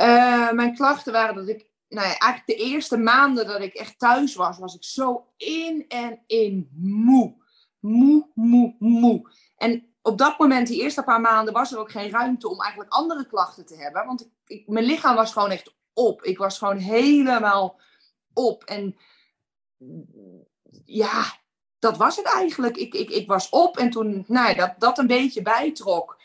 Uh, 0.00 0.50
mijn 0.50 0.74
klachten 0.74 1.12
waren 1.12 1.34
dat 1.34 1.48
ik, 1.48 1.70
nou 1.88 2.06
ja, 2.06 2.18
eigenlijk 2.18 2.46
de 2.46 2.64
eerste 2.64 2.96
maanden 2.96 3.46
dat 3.46 3.60
ik 3.60 3.74
echt 3.74 3.98
thuis 3.98 4.34
was, 4.34 4.58
was 4.58 4.74
ik 4.74 4.84
zo 4.84 5.26
in 5.36 5.84
en 5.88 6.22
in 6.26 6.68
moe. 6.76 7.40
Moe, 7.78 8.30
moe, 8.34 8.76
moe. 8.78 9.30
En 9.56 9.94
op 10.02 10.18
dat 10.18 10.38
moment, 10.38 10.66
die 10.66 10.82
eerste 10.82 11.02
paar 11.02 11.20
maanden, 11.20 11.54
was 11.54 11.72
er 11.72 11.78
ook 11.78 11.90
geen 11.90 12.10
ruimte 12.10 12.48
om 12.48 12.60
eigenlijk 12.60 12.92
andere 12.92 13.26
klachten 13.26 13.66
te 13.66 13.76
hebben. 13.76 14.06
Want 14.06 14.30
ik, 14.46 14.68
mijn 14.68 14.84
lichaam 14.84 15.14
was 15.14 15.32
gewoon 15.32 15.50
echt 15.50 15.74
op. 15.92 16.22
Ik 16.22 16.38
was 16.38 16.58
gewoon 16.58 16.76
helemaal 16.76 17.80
op. 18.32 18.64
En 18.64 18.96
ja, 20.84 21.40
dat 21.82 21.96
was 21.96 22.16
het 22.16 22.26
eigenlijk. 22.26 22.76
Ik, 22.76 22.94
ik, 22.94 23.10
ik 23.10 23.26
was 23.26 23.48
op 23.48 23.76
en 23.76 23.90
toen 23.90 24.24
nou 24.26 24.48
ja, 24.48 24.54
dat, 24.54 24.74
dat 24.78 24.98
een 24.98 25.06
beetje 25.06 25.42
bijtrok. 25.42 26.16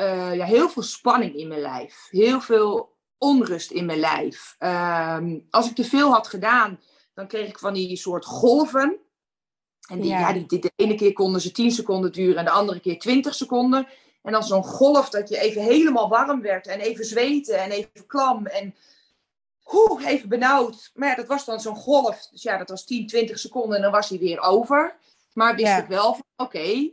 Uh, 0.00 0.34
ja, 0.34 0.44
heel 0.44 0.68
veel 0.68 0.82
spanning 0.82 1.34
in 1.34 1.48
mijn 1.48 1.60
lijf. 1.60 2.06
Heel 2.10 2.40
veel 2.40 2.96
onrust 3.18 3.70
in 3.70 3.84
mijn 3.86 3.98
lijf. 3.98 4.56
Uh, 4.58 5.18
als 5.50 5.68
ik 5.68 5.74
te 5.74 5.84
veel 5.84 6.12
had 6.12 6.28
gedaan, 6.28 6.80
dan 7.14 7.26
kreeg 7.26 7.48
ik 7.48 7.58
van 7.58 7.74
die 7.74 7.96
soort 7.96 8.24
golven. 8.24 8.96
En 9.88 10.00
die, 10.00 10.10
ja. 10.10 10.18
ja 10.18 10.32
die, 10.32 10.46
die, 10.46 10.58
de 10.58 10.72
ene 10.76 10.94
keer 10.94 11.12
konden 11.12 11.40
ze 11.40 11.52
10 11.52 11.70
seconden 11.70 12.12
duren 12.12 12.36
en 12.36 12.44
de 12.44 12.50
andere 12.50 12.80
keer 12.80 12.98
20 12.98 13.34
seconden. 13.34 13.88
En 14.22 14.32
dan 14.32 14.44
zo'n 14.44 14.64
golf 14.64 15.10
dat 15.10 15.28
je 15.28 15.38
even 15.38 15.62
helemaal 15.62 16.08
warm 16.08 16.40
werd 16.40 16.66
en 16.66 16.80
even 16.80 17.04
zweten 17.04 17.58
en 17.58 17.70
even 17.70 18.06
klam. 18.06 18.46
En 18.46 18.74
Oeh, 19.72 20.06
even 20.06 20.28
benauwd. 20.28 20.90
Maar 20.94 21.08
ja, 21.08 21.14
dat 21.14 21.26
was 21.26 21.44
dan 21.44 21.60
zo'n 21.60 21.76
golf. 21.76 22.26
Dus 22.30 22.42
ja, 22.42 22.56
dat 22.56 22.68
was 22.68 22.84
10, 22.84 23.06
20 23.06 23.38
seconden 23.38 23.76
en 23.76 23.82
dan 23.82 23.92
was 23.92 24.08
hij 24.08 24.18
weer 24.18 24.40
over. 24.40 24.96
Maar 25.32 25.54
wist 25.54 25.66
Ja. 25.68 25.76
ik 25.82 25.86
wel 25.88 26.14
van, 26.14 26.24
oké, 26.36 26.90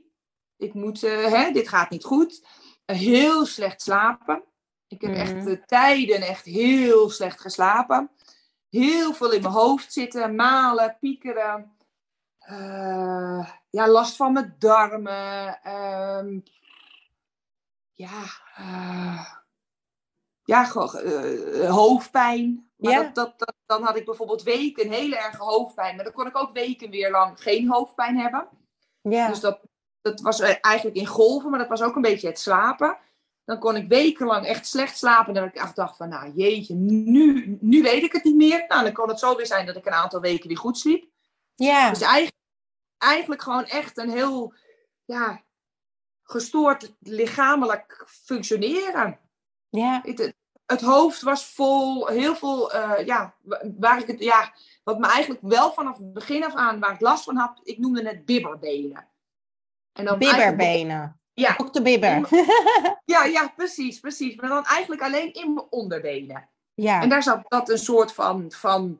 ik 0.58 0.74
moet, 0.74 1.04
eh, 1.04 1.26
hè, 1.26 1.52
dit 1.52 1.68
gaat 1.70 1.90
niet 1.90 2.04
goed. 2.04 2.46
Eh, 2.86 2.98
heel 2.98 3.46
slecht 3.46 3.82
slapen. 3.82 4.44
Ik 4.88 5.02
heb 5.02 5.14
echt 5.16 5.34
Mhm. 5.36 5.48
eh, 5.48 5.64
tijden 5.66 6.22
echt 6.22 6.46
heel 6.46 7.10
slecht 7.10 7.42
geslapen. 7.42 8.12
Heel 8.70 9.14
veel 9.14 9.32
in 9.32 9.42
mijn 9.42 9.54
hoofd 9.54 9.94
zitten, 9.94 10.36
malen, 10.36 10.98
piekeren. 11.00 11.76
Ja, 13.70 13.88
last 13.88 14.16
van 14.16 14.34
mijn 14.34 14.56
darmen. 14.60 15.60
ehm, 15.64 16.40
ja, 17.94 18.24
ja 20.44 20.64
gewoon, 20.64 20.96
eh, 20.96 21.70
hoofdpijn. 21.70 22.70
Maar 22.76 22.92
Ja. 22.92 23.02
dat, 23.02 23.16
dat, 23.16 23.34
dat, 23.40 23.56
dan 23.66 23.84
had 23.84 23.96
ik 23.96 24.06
bijvoorbeeld 24.06 24.44
weken 24.44 24.90
hele 24.90 25.18
erge 25.18 25.44
hoofdpijn. 25.44 25.96
Maar 25.96 26.04
dan 26.04 26.14
kon 26.14 26.28
ik 26.28 26.38
ook 26.38 26.52
weken 26.52 26.90
weer 26.90 27.12
lang 27.12 27.42
geen 27.42 27.70
hoofdpijn 27.70 28.18
hebben. 28.18 28.48
Ja. 29.02 29.28
Dus 29.28 29.40
dat, 29.40 29.60
dat 30.02 30.22
was 30.22 30.40
eh, 30.40 30.56
eigenlijk 30.62 30.98
in 30.98 31.06
golven, 31.06 31.50
maar 31.50 31.60
dat 31.60 31.68
was 31.68 31.82
ook 31.82 31.96
een 31.96 32.02
beetje 32.02 32.28
het 32.28 32.40
slapen. 32.40 32.98
Dan 33.46 33.60
kon 33.60 33.76
ik 33.76 33.88
wekenlang 33.88 34.46
echt 34.46 34.68
slecht 34.68 34.98
slapen. 34.98 35.28
En 35.28 35.34
dan 35.34 35.44
ik 35.44 35.56
echt 35.56 35.76
dacht 35.76 35.98
van, 35.98 36.10
nou 36.10 36.32
jeetje, 36.36 36.74
nu, 36.76 37.58
nu 37.62 37.82
weet 37.82 38.04
ik 38.04 38.12
het 38.12 38.24
niet 38.24 38.36
meer. 38.36 38.66
Nou, 38.68 38.84
dan 38.84 38.94
kon 38.94 39.10
het 39.10 39.20
zo 39.20 39.36
weer 39.36 39.46
zijn 39.46 39.66
dat 39.66 39.76
ik 39.76 39.86
een 39.86 39.92
aantal 39.92 40.22
weken 40.22 40.48
weer 40.48 40.58
goed 40.58 40.78
sliep. 40.78 41.10
ja. 41.56 41.90
Dus 41.90 42.02
eigenlijk, 42.02 42.36
eigenlijk 42.98 43.42
gewoon 43.42 43.66
echt 43.66 43.98
een 43.98 44.10
heel 44.10 44.54
ja, 45.06 45.44
gestoord 46.24 46.96
lichamelijk 47.00 48.06
functioneren. 48.08 49.20
Ja. 49.72 50.02
Het, 50.04 50.34
het- 50.66 50.82
hoofd 50.82 51.22
was 51.22 51.46
vol, 51.46 52.08
heel 52.08 52.36
veel, 52.36 52.72
eh, 52.74 53.06
ja, 53.06 53.34
wa- 53.42 53.62
waar 53.80 54.00
ik 54.00 54.08
het, 54.08 54.20
ja, 54.20 54.54
wat 54.84 55.00
me 55.00 55.08
eigenlijk 55.08 55.42
wel 55.44 55.72
vanaf 55.74 55.98
het 55.98 56.14
begin 56.14 56.44
af 56.44 56.56
aan, 56.56 56.80
waar 56.80 56.94
ik 56.94 57.00
last 57.02 57.24
van 57.24 57.36
had, 57.36 57.60
ik 57.64 57.78
noemde 57.78 58.08
het 58.08 58.26
bibberbenen. 58.26 59.08
En 59.94 60.06
dan 60.06 60.18
Bibberbenen. 60.20 61.20
Ja, 61.34 61.54
Ook 61.58 61.74
de 61.74 61.82
bibber. 61.82 62.28
ja, 63.06 63.24
ja, 63.24 63.54
precies, 63.56 64.00
precies. 64.00 64.36
Maar 64.36 64.50
dan 64.50 64.66
eigenlijk 64.66 65.02
alleen 65.02 65.34
in 65.34 65.54
mijn 65.54 65.66
onderbenen. 65.70 66.50
ja. 66.74 67.02
En 67.02 67.10
daar 67.10 67.24
zat 67.24 67.42
dat 67.48 67.70
een 67.70 67.78
soort 67.78 68.14
van, 68.14 68.52
van 68.52 69.00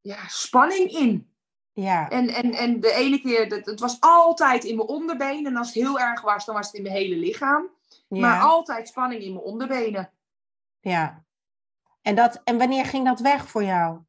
ja, 0.00 0.18
spanning 0.28 0.90
in. 0.90 1.32
ja. 1.72 2.10
En, 2.10 2.28
en, 2.28 2.52
en 2.52 2.80
de 2.80 2.92
ene 2.92 3.20
keer, 3.20 3.48
dat, 3.48 3.66
het 3.66 3.80
was 3.80 3.96
altijd 4.00 4.64
in 4.64 4.76
mijn 4.76 4.88
onderbenen. 4.88 5.46
En 5.52 5.56
als 5.56 5.66
het 5.66 5.76
heel 5.84 5.98
erg 6.00 6.20
was, 6.20 6.44
dan 6.44 6.54
was 6.54 6.66
het 6.66 6.74
in 6.74 6.82
mijn 6.82 6.94
hele 6.94 7.16
lichaam. 7.16 7.68
Ja. 8.14 8.20
Maar 8.20 8.40
altijd 8.40 8.88
spanning 8.88 9.22
in 9.22 9.32
mijn 9.32 9.44
onderbenen. 9.44 10.12
ja. 10.80 11.24
En, 12.02 12.14
dat, 12.14 12.40
en 12.44 12.58
wanneer 12.58 12.84
ging 12.84 13.06
dat 13.06 13.20
weg 13.20 13.48
voor 13.48 13.64
jou? 13.64 14.00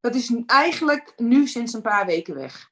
Dat 0.00 0.14
is 0.14 0.34
eigenlijk 0.46 1.12
nu 1.16 1.46
sinds 1.46 1.72
een 1.72 1.82
paar 1.82 2.06
weken 2.06 2.34
weg. 2.34 2.70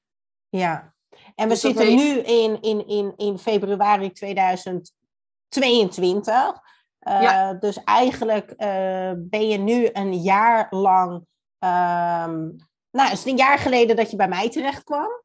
Ja. 0.49 0.95
En 1.35 1.45
we 1.45 1.49
Dus 1.49 1.61
zitten 1.61 1.97
nu 1.97 2.19
in, 2.19 2.63
in, 2.63 2.87
in, 2.87 3.17
in 3.17 3.39
februari 3.39 4.13
2022. 4.13 6.61
Eh, 6.99 7.23
Ja. 7.23 7.55
Dus 7.55 7.85
eigenlijk 7.85 8.51
eh, 8.51 9.13
ben 9.17 9.49
je 9.49 9.59
nu 9.59 9.89
een 9.93 10.15
jaar 10.23 10.67
lang. 10.71 11.27
ehm, 11.59 12.49
nou, 12.91 13.13
is 13.13 13.19
het 13.19 13.27
een 13.27 13.37
jaar 13.37 13.59
geleden 13.59 13.97
dat 13.97 14.11
je 14.11 14.17
bij 14.17 14.29
mij 14.29 14.51
terecht 14.51 14.85
kwam? 14.85 15.23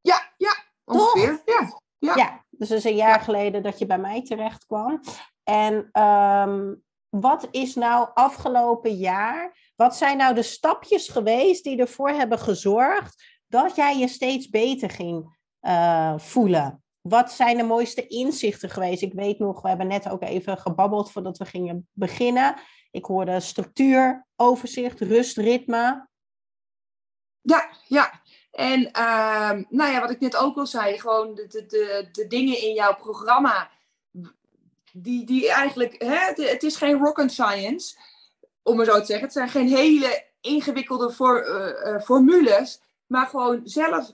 Ja, 0.00 0.32
ja, 0.36 0.54
ongeveer. 0.84 1.42
Ja. 1.44 1.80
Ja. 1.98 2.14
Ja, 2.16 2.41
dus 2.62 2.70
het 2.70 2.84
is 2.84 2.90
een 2.90 3.06
jaar 3.06 3.20
geleden 3.20 3.62
dat 3.62 3.78
je 3.78 3.86
bij 3.86 3.98
mij 3.98 4.22
terecht 4.22 4.66
kwam. 4.66 5.00
En 5.44 5.88
ehm, 5.92 6.74
wat 7.08 7.48
is 7.50 7.74
nou 7.74 8.08
afgelopen 8.14 8.96
jaar, 8.96 9.72
wat 9.76 9.96
zijn 9.96 10.16
nou 10.16 10.34
de 10.34 10.42
stapjes 10.42 11.08
geweest 11.08 11.64
die 11.64 11.78
ervoor 11.78 12.08
hebben 12.08 12.38
gezorgd 12.38 13.24
dat 13.46 13.76
jij 13.76 13.98
je 13.98 14.08
steeds 14.08 14.48
beter 14.48 14.90
ging 14.90 15.38
eh, 15.60 16.18
voelen? 16.18 16.82
Wat 17.00 17.32
zijn 17.32 17.56
de 17.56 17.62
mooiste 17.62 18.06
inzichten 18.06 18.70
geweest? 18.70 19.02
Ik 19.02 19.12
weet 19.12 19.38
nog, 19.38 19.62
we 19.62 19.68
hebben 19.68 19.86
net 19.86 20.08
ook 20.08 20.22
even 20.22 20.58
gebabbeld 20.58 21.12
voordat 21.12 21.38
we 21.38 21.44
gingen 21.44 21.88
beginnen. 21.92 22.54
Ik 22.90 23.04
hoorde 23.04 23.40
structuur, 23.40 24.26
overzicht, 24.36 25.00
rust, 25.00 25.36
ritme. 25.36 26.08
Ja, 27.40 27.70
ja. 27.88 28.20
En 28.52 28.90
ehm, 28.90 29.62
nou 29.68 29.92
ja, 29.92 30.00
wat 30.00 30.10
ik 30.10 30.20
net 30.20 30.36
ook 30.36 30.56
al 30.56 30.66
zei, 30.66 31.00
gewoon 31.00 31.34
de, 31.34 31.46
de, 31.48 32.08
de, 32.12 32.26
dingen 32.26 32.62
in 32.62 32.74
jouw 32.74 32.94
programma, 32.94 33.70
die, 34.92 35.26
die 35.26 35.52
eigenlijk, 35.52 36.02
hè, 36.02 36.44
het 36.44 36.62
is 36.62 36.76
geen 36.76 36.98
rocket 36.98 37.32
science, 37.32 37.96
om 38.62 38.76
maar 38.76 38.84
zo 38.84 38.98
te 38.98 39.04
zeggen. 39.04 39.24
Het 39.24 39.32
zijn 39.32 39.48
geen 39.48 39.68
hele 39.68 40.24
ingewikkelde 40.40 41.14
eh, 41.18 41.94
eh, 41.94 42.02
formules, 42.02 42.80
maar 43.06 43.26
gewoon 43.26 43.60
zelf, 43.64 44.12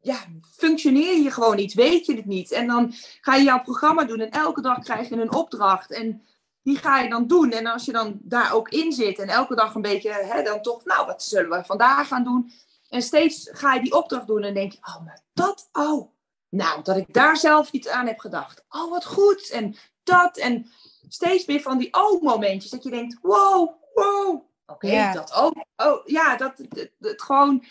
ja, 0.00 0.18
functioneer 0.56 1.22
je 1.22 1.30
gewoon 1.30 1.56
niet, 1.56 1.74
weet 1.74 2.06
je 2.06 2.16
het 2.16 2.26
niet. 2.26 2.52
En 2.52 2.66
dan 2.66 2.92
ga 3.20 3.34
je 3.34 3.44
jouw 3.44 3.62
programma 3.62 4.04
doen 4.04 4.20
en 4.20 4.30
elke 4.30 4.60
dag 4.60 4.78
krijg 4.78 5.08
je 5.08 5.16
een 5.16 5.34
opdracht 5.34 5.90
en 5.90 6.22
die 6.62 6.76
ga 6.76 7.00
je 7.00 7.08
dan 7.08 7.26
doen. 7.26 7.50
En 7.50 7.66
als 7.66 7.84
je 7.84 7.92
dan 7.92 8.18
daar 8.22 8.52
ook 8.52 8.68
in 8.68 8.92
zit 8.92 9.18
en 9.18 9.28
elke 9.28 9.54
dag 9.54 9.74
een 9.74 9.82
beetje, 9.82 10.12
hè, 10.12 10.42
dan 10.42 10.62
toch, 10.62 10.84
nou, 10.84 11.06
wat 11.06 11.22
zullen 11.22 11.50
we 11.50 11.64
vandaag 11.64 12.08
gaan 12.08 12.24
doen? 12.24 12.52
En 12.94 13.02
steeds 13.02 13.48
ga 13.52 13.74
je 13.74 13.80
die 13.80 13.94
opdracht 13.94 14.26
doen 14.26 14.42
en 14.42 14.54
denk 14.54 14.72
je, 14.72 14.78
oh, 14.78 15.04
maar 15.04 15.20
dat, 15.32 15.68
oh. 15.72 16.12
Nou, 16.48 16.82
dat 16.82 16.96
ik 16.96 17.12
daar 17.12 17.36
zelf 17.36 17.72
niet 17.72 17.88
aan 17.88 18.06
heb 18.06 18.18
gedacht. 18.18 18.64
Oh, 18.68 18.90
wat 18.90 19.04
goed. 19.04 19.50
En 19.50 19.76
dat. 20.02 20.36
En 20.36 20.70
steeds 21.08 21.46
meer 21.46 21.60
van 21.60 21.78
die 21.78 21.92
oh-momentjes. 21.92 22.70
Dat 22.70 22.82
je 22.82 22.90
denkt, 22.90 23.18
wow, 23.22 23.70
wow. 23.94 24.42
Oké, 24.66 24.86
Ja. 24.86 25.12
dat 25.12 25.32
ook. 25.32 25.64
Oh, 25.76 26.06
ja, 26.06 26.36
dat 26.36 26.58
het, 26.98 27.22
gewoon... 27.22 27.64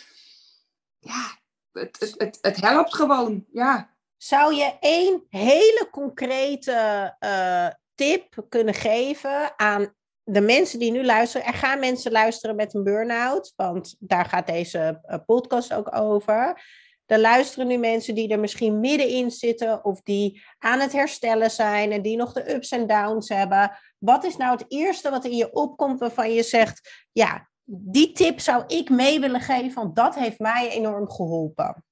Ja, 1.00 1.38
het, 1.72 2.00
het, 2.00 2.14
het, 2.18 2.38
het 2.42 2.62
helpt 2.62 2.96
gewoon. 2.96 3.46
Ja. 3.52 3.96
Zou 4.18 4.54
je 4.54 4.78
één 4.80 5.26
hele 5.30 5.88
concrete 5.92 7.16
eh, 7.20 7.68
tip 7.96 8.46
kunnen 8.50 8.74
geven 8.74 9.60
aan 9.60 9.94
de 10.24 10.42
mensen 10.42 10.80
die 10.80 10.92
nu 10.92 11.06
luisteren? 11.06 11.48
Er 11.48 11.54
gaan 11.54 11.80
mensen 11.80 12.12
luisteren 12.12 12.56
met 12.56 12.74
een 12.74 12.84
burn-out, 12.84 13.54
want 13.56 13.96
daar 14.00 14.26
gaat 14.26 14.48
deze 14.48 15.00
eh, 15.04 15.20
podcast 15.26 15.74
ook 15.74 15.96
over. 15.96 16.62
Er 17.06 17.20
luisteren 17.20 17.68
nu 17.68 17.78
mensen 17.78 18.16
die 18.16 18.30
er 18.30 18.40
misschien 18.40 18.80
middenin 18.80 19.32
zitten 19.32 19.86
of 19.86 20.02
die 20.02 20.44
aan 20.60 20.80
het 20.80 20.92
herstellen 20.92 21.52
zijn 21.52 21.92
en 21.92 22.02
die 22.02 22.18
nog 22.18 22.34
de 22.34 22.54
ups 22.54 22.70
en 22.70 22.88
downs 22.88 23.30
hebben. 23.30 23.78
Wat 23.98 24.24
is 24.24 24.38
nou 24.38 24.52
het 24.52 24.66
eerste 24.68 25.10
wat 25.10 25.26
in 25.26 25.36
je 25.36 25.54
opkomt 25.54 26.00
waarvan 26.00 26.34
je 26.34 26.44
zegt, 26.44 27.08
ja, 27.12 27.50
die 27.66 28.12
tip 28.12 28.40
zou 28.40 28.64
ik 28.68 28.90
mee 28.90 29.20
willen 29.20 29.42
geven, 29.42 29.74
want 29.74 29.96
dat 29.96 30.16
heeft 30.16 30.40
mij 30.40 30.70
enorm 30.70 31.10
geholpen. 31.10 31.86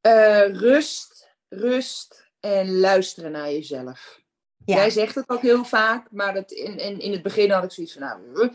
Eh, 0.00 0.48
rust, 0.52 1.36
rust 1.48 2.30
en 2.40 2.78
luisteren 2.78 3.32
naar 3.32 3.50
jezelf. 3.50 4.20
Ja. 4.64 4.76
Jij 4.76 4.90
zegt 4.90 5.14
het 5.14 5.28
ook 5.28 5.42
heel 5.42 5.64
vaak, 5.64 6.06
maar 6.10 6.34
dat 6.34 6.50
in, 6.50 6.78
in, 6.78 7.00
in 7.00 7.12
het 7.12 7.22
begin 7.22 7.50
had 7.50 7.64
ik 7.64 7.70
zoiets 7.70 7.92
van, 7.92 8.02
nou, 8.02 8.50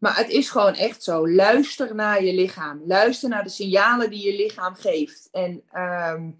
maar 0.00 0.16
het 0.16 0.28
is 0.28 0.50
gewoon 0.50 0.74
echt 0.74 1.02
zo. 1.02 1.28
Luister 1.28 1.94
naar 1.94 2.24
je 2.24 2.34
lichaam. 2.34 2.82
Luister 2.86 3.28
naar 3.28 3.42
de 3.42 3.48
signalen 3.48 4.10
die 4.10 4.26
je 4.26 4.36
lichaam 4.36 4.74
geeft. 4.74 5.28
En 5.30 5.62
ehm, 5.72 6.30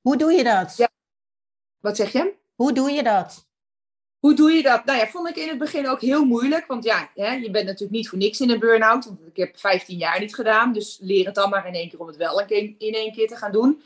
Hoe 0.00 0.16
doe 0.16 0.32
je 0.32 0.44
dat? 0.44 0.76
Ja. 0.76 0.88
wat 1.80 1.96
zeg 1.96 2.12
je? 2.12 2.34
Hoe 2.54 2.72
doe 2.72 2.90
je 2.90 3.02
dat? 3.02 3.46
Hoe 4.18 4.34
doe 4.34 4.52
je 4.52 4.62
dat? 4.62 4.84
Nou 4.84 4.98
ja, 4.98 5.06
vond 5.06 5.28
ik 5.28 5.36
in 5.36 5.48
het 5.48 5.58
begin 5.58 5.88
ook 5.88 6.00
heel 6.00 6.24
moeilijk. 6.24 6.66
Want 6.66 6.84
ja, 6.84 7.10
hè, 7.14 7.32
je 7.32 7.50
bent 7.50 7.66
natuurlijk 7.66 7.92
niet 7.92 8.08
voor 8.08 8.18
niks 8.18 8.40
in 8.40 8.50
een 8.50 8.58
burn-out. 8.58 9.04
Want 9.04 9.18
ik 9.26 9.36
heb 9.36 9.58
15 9.58 9.98
jaar 9.98 10.20
niet 10.20 10.34
gedaan. 10.34 10.72
Dus 10.72 10.98
leer 11.00 11.26
het 11.26 11.34
dan 11.34 11.50
maar 11.50 11.66
in 11.66 11.74
één 11.74 11.88
keer 11.88 12.00
om 12.00 12.06
het 12.06 12.16
wel 12.16 12.40
in 12.40 12.76
één 12.78 13.12
keer 13.12 13.28
te 13.28 13.36
gaan 13.36 13.52
doen. 13.52 13.82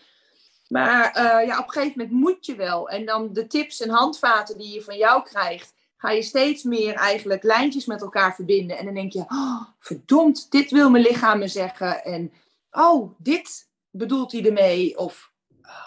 Maar 0.70 1.12
eh, 1.12 1.46
ja, 1.46 1.58
op 1.58 1.64
een 1.64 1.72
gegeven 1.72 1.98
moment 1.98 2.20
moet 2.20 2.46
je 2.46 2.54
wel. 2.54 2.88
En 2.88 3.04
dan 3.04 3.32
de 3.32 3.46
tips 3.46 3.80
en 3.80 3.90
handvaten 3.90 4.58
die 4.58 4.74
je 4.74 4.82
van 4.82 4.96
jou 4.96 5.22
krijgt, 5.22 5.74
ga 5.96 6.10
je 6.10 6.22
steeds 6.22 6.62
meer 6.62 6.94
eigenlijk 6.94 7.42
lijntjes 7.42 7.86
met 7.86 8.02
elkaar 8.02 8.34
verbinden. 8.34 8.78
En 8.78 8.84
dan 8.84 8.94
denk 8.94 9.12
je, 9.12 9.24
oh, 9.28 9.62
verdomd, 9.78 10.50
dit 10.50 10.70
wil 10.70 10.90
mijn 10.90 11.02
lichaam 11.02 11.38
me 11.38 11.48
zeggen. 11.48 12.04
En 12.04 12.32
oh, 12.70 13.14
dit 13.18 13.68
bedoelt 13.90 14.32
hij 14.32 14.44
ermee. 14.44 14.98
Of 14.98 15.32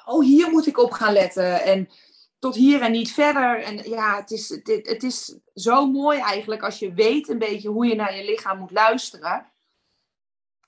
oh, 0.05 0.23
hier 0.23 0.49
moet 0.49 0.67
ik 0.67 0.77
op 0.77 0.91
gaan 0.91 1.13
letten. 1.13 1.61
En 1.61 1.89
tot 2.39 2.55
hier 2.55 2.81
en 2.81 2.91
niet 2.91 3.11
verder. 3.11 3.63
En 3.63 3.89
ja, 3.89 4.15
het 4.15 4.31
is, 4.31 4.49
het, 4.49 4.67
het 4.83 5.03
is 5.03 5.37
zo 5.53 5.85
mooi 5.85 6.19
eigenlijk 6.19 6.63
als 6.63 6.79
je 6.79 6.93
weet 6.93 7.29
een 7.29 7.39
beetje 7.39 7.69
hoe 7.69 7.85
je 7.85 7.95
naar 7.95 8.15
je 8.15 8.25
lichaam 8.25 8.59
moet 8.59 8.71
luisteren. 8.71 9.51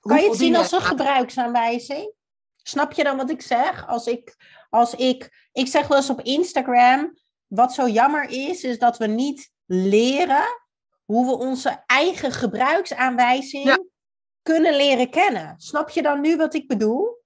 Kan 0.00 0.22
je 0.22 0.28
het 0.28 0.38
zien 0.38 0.56
als 0.56 0.72
een 0.72 0.80
gebruiksaanwijzing? 0.80 2.14
Snap 2.68 2.92
je 2.92 3.04
dan 3.04 3.16
wat 3.16 3.30
ik 3.30 3.42
zeg? 3.42 3.86
Als 3.88 4.06
ik, 4.06 4.36
als 4.70 4.94
ik, 4.94 5.48
ik 5.52 5.66
zeg 5.66 5.86
wel 5.88 5.96
eens 5.98 6.10
op 6.10 6.20
Instagram, 6.20 7.18
wat 7.46 7.74
zo 7.74 7.88
jammer 7.88 8.28
is, 8.28 8.64
is 8.64 8.78
dat 8.78 8.98
we 8.98 9.06
niet 9.06 9.50
leren 9.66 10.44
hoe 11.04 11.26
we 11.26 11.32
onze 11.44 11.82
eigen 11.86 12.32
gebruiksaanwijzing 12.32 13.64
Ja. 13.64 13.78
kunnen 14.42 14.76
leren 14.76 15.10
kennen. 15.10 15.54
Snap 15.58 15.90
je 15.90 16.02
dan 16.02 16.20
nu 16.20 16.36
wat 16.36 16.54
ik 16.54 16.68
bedoel? 16.68 17.22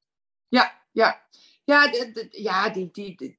Ja, 0.48 0.82
ja. 0.92 1.26
Ja, 1.64 1.90
ja, 2.30 2.68
die, 2.68 2.88
die, 2.92 3.16
die- 3.16 3.38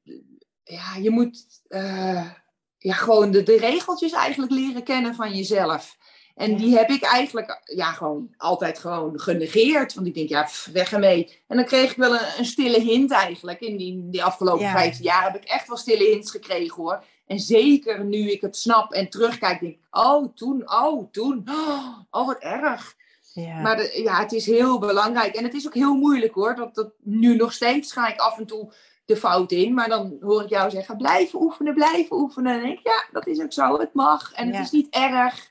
ja 0.63 0.95
je 0.95 1.09
moet... 1.09 1.61
eh, 1.67 2.31
ja, 2.77 2.93
gewoon 2.93 3.31
de, 3.31 3.43
de 3.43 3.57
regeltjes 3.57 4.11
eigenlijk 4.11 4.51
leren 4.51 4.83
kennen 4.83 5.15
van 5.15 5.33
jezelf. 5.35 5.97
En 6.41 6.55
die 6.55 6.77
heb 6.77 6.89
ik 6.89 7.03
eigenlijk 7.03 7.61
ja, 7.63 7.91
gewoon 7.91 8.29
altijd 8.37 8.79
gewoon 8.79 9.19
genegeerd. 9.19 9.93
Want 9.93 10.07
ik 10.07 10.13
denk, 10.13 10.29
ja, 10.29 10.47
weg 10.73 10.91
ermee. 10.91 11.41
En 11.47 11.55
dan 11.57 11.65
kreeg 11.65 11.91
ik 11.91 11.97
wel 11.97 12.13
een, 12.13 12.27
een 12.37 12.45
stille 12.45 12.79
hint 12.79 13.11
eigenlijk. 13.11 13.59
In 13.59 13.77
die, 13.77 14.09
die 14.09 14.23
afgelopen 14.23 14.65
ja. 14.65 14.71
vijf 14.71 14.99
jaar 14.99 15.23
heb 15.23 15.35
ik 15.35 15.49
echt 15.49 15.67
wel 15.67 15.77
stille 15.77 16.03
hints 16.03 16.31
gekregen 16.31 16.83
hoor. 16.83 17.03
En 17.27 17.39
zeker 17.39 18.03
nu 18.03 18.31
ik 18.31 18.41
het 18.41 18.57
snap 18.57 18.91
en 18.91 19.09
terugkijk, 19.09 19.59
denk 19.59 19.73
ik, 19.73 19.79
oh, 19.91 20.27
toen, 20.35 20.71
oh, 20.71 21.11
toen. 21.11 21.47
Oh, 22.11 22.27
wat 22.27 22.39
erg. 22.39 22.95
Ja. 23.33 23.61
Maar 23.61 23.75
de, 23.77 24.01
ja, 24.03 24.19
het 24.19 24.31
is 24.31 24.45
heel 24.45 24.79
belangrijk. 24.79 25.35
En 25.35 25.43
het 25.43 25.53
is 25.53 25.67
ook 25.67 25.73
heel 25.73 25.95
moeilijk 25.95 26.33
hoor. 26.33 26.55
Dat, 26.55 26.75
dat 26.75 26.91
nu 26.99 27.35
nog 27.35 27.53
steeds 27.53 27.91
ga 27.91 28.07
ik 28.07 28.19
af 28.19 28.37
en 28.37 28.45
toe 28.45 28.73
de 29.05 29.17
fout 29.17 29.51
in. 29.51 29.73
Maar 29.73 29.89
dan 29.89 30.17
hoor 30.21 30.43
ik 30.43 30.49
jou 30.49 30.69
zeggen, 30.69 30.97
blijven 30.97 31.41
oefenen, 31.41 31.73
blijven 31.73 32.15
oefenen. 32.15 32.51
En 32.51 32.59
dan 32.59 32.67
denk 32.67 32.79
ik, 32.79 32.85
ja, 32.85 33.03
dat 33.11 33.27
is 33.27 33.41
ook 33.41 33.53
zo. 33.53 33.79
Het 33.79 33.93
mag. 33.93 34.33
En 34.33 34.53
het 34.53 34.65
is 34.65 34.71
niet 34.71 34.89
erg. 34.89 35.50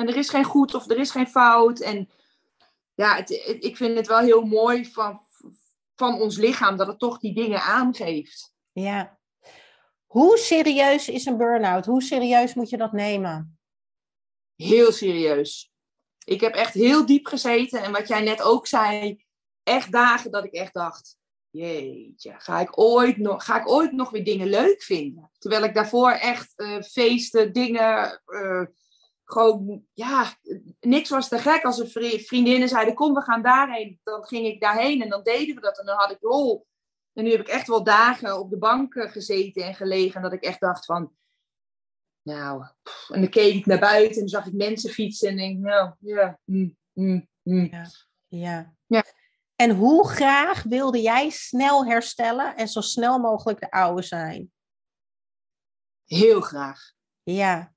En 0.00 0.08
er 0.08 0.16
is 0.16 0.28
geen 0.28 0.44
goed 0.44 0.74
of 0.74 0.90
er 0.90 0.98
is 0.98 1.10
geen 1.10 1.26
fout. 1.26 1.80
En 1.80 2.10
ja, 2.94 3.16
het, 3.16 3.30
ik 3.60 3.76
vind 3.76 3.96
het 3.96 4.06
wel 4.06 4.18
heel 4.18 4.42
mooi 4.42 4.86
van, 4.86 5.20
van 5.94 6.20
ons 6.20 6.36
lichaam 6.36 6.76
dat 6.76 6.86
het 6.86 6.98
toch 6.98 7.18
die 7.18 7.34
dingen 7.34 7.62
aangeeft. 7.62 8.52
Ja. 8.72 9.18
Hoe 10.06 10.38
serieus 10.38 11.08
is 11.08 11.24
een 11.24 11.36
burn-out? 11.36 11.86
Hoe 11.86 12.02
serieus 12.02 12.54
moet 12.54 12.70
je 12.70 12.76
dat 12.76 12.92
nemen? 12.92 13.58
Heel 14.56 14.92
serieus. 14.92 15.72
Ik 16.24 16.40
heb 16.40 16.54
echt 16.54 16.74
heel 16.74 17.06
diep 17.06 17.26
gezeten. 17.26 17.82
En 17.82 17.92
wat 17.92 18.08
jij 18.08 18.20
net 18.20 18.42
ook 18.42 18.66
zei, 18.66 19.24
echt 19.62 19.92
dagen 19.92 20.30
dat 20.30 20.44
ik 20.44 20.52
echt 20.52 20.74
dacht, 20.74 21.16
jeetje, 21.50 22.34
ga 22.36 22.60
ik 22.60 22.78
ooit 22.78 23.16
nog, 23.16 23.44
ga 23.44 23.60
ik 23.60 23.68
ooit 23.68 23.92
nog 23.92 24.10
weer 24.10 24.24
dingen 24.24 24.48
leuk 24.48 24.82
vinden? 24.82 25.30
Terwijl 25.38 25.64
ik 25.64 25.74
daarvoor 25.74 26.10
echt 26.10 26.52
uh, 26.56 26.80
feesten, 26.80 27.52
dingen, 27.52 28.22
uh, 28.26 28.64
gewoon, 29.30 29.84
ja, 29.92 30.34
niks 30.80 31.08
was 31.08 31.28
te 31.28 31.38
gek. 31.38 31.64
Als 31.64 31.78
een 31.78 32.20
vriendinnen 32.20 32.68
zeiden, 32.68 32.94
kom, 32.94 33.14
we 33.14 33.20
gaan 33.20 33.42
daarheen. 33.42 34.00
Dan 34.02 34.24
ging 34.24 34.46
ik 34.46 34.60
daarheen 34.60 35.02
en 35.02 35.08
dan 35.08 35.22
deden 35.22 35.54
we 35.54 35.60
dat 35.60 35.78
en 35.78 35.86
dan 35.86 35.96
had 35.96 36.10
ik 36.10 36.22
lol. 36.22 36.66
En 37.12 37.24
nu 37.24 37.30
heb 37.30 37.40
ik 37.40 37.48
echt 37.48 37.66
wel 37.66 37.84
dagen 37.84 38.38
op 38.38 38.50
de 38.50 38.58
bank 38.58 38.94
eh, 38.94 39.10
gezeten 39.10 39.62
en 39.62 39.74
gelegen. 39.74 40.22
dat 40.22 40.32
ik 40.32 40.42
echt 40.42 40.60
dacht 40.60 40.84
van, 40.84 41.12
nou, 42.22 42.64
en 43.08 43.20
dan 43.20 43.30
keek 43.30 43.54
ik 43.54 43.66
naar 43.66 43.78
buiten 43.78 44.14
en 44.14 44.20
dan 44.20 44.28
zag 44.28 44.46
ik 44.46 44.52
mensen 44.52 44.90
fietsen. 44.90 45.28
En 45.28 45.36
denk, 45.36 45.58
nou, 45.58 45.94
ja, 46.00 46.40
mm, 46.44 46.76
mm, 46.92 47.28
mm. 47.42 47.68
ja, 47.70 47.86
ja. 48.28 48.74
ja. 48.86 49.04
En 49.56 49.70
hoe 49.70 50.08
graag 50.08 50.62
wilde 50.62 51.00
jij 51.00 51.30
snel 51.30 51.86
herstellen 51.86 52.56
en 52.56 52.68
zo 52.68 52.80
snel 52.80 53.18
mogelijk 53.18 53.60
de 53.60 53.70
oude 53.70 54.02
zijn? 54.02 54.52
Heel 56.04 56.40
graag. 56.40 56.92
Ja. 57.22 57.74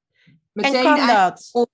Meteen 0.53 0.85
en 0.85 0.95
kan 0.95 1.07
dat? 1.07 1.69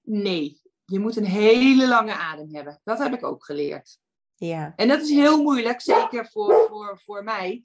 Nee, 0.00 0.60
je 0.84 0.98
moet 0.98 1.16
een 1.16 1.24
hele 1.24 1.88
lange 1.88 2.14
adem 2.14 2.54
hebben. 2.54 2.80
Dat 2.84 2.98
heb 2.98 3.12
ik 3.14 3.24
ook 3.24 3.44
geleerd. 3.44 3.98
Ja. 4.34 4.72
En 4.76 4.88
dat 4.88 5.00
is 5.00 5.10
heel 5.10 5.42
moeilijk, 5.42 5.80
zeker 5.80 6.28
voor, 6.30 6.66
voor, 6.68 7.00
voor 7.04 7.24
mij. 7.24 7.64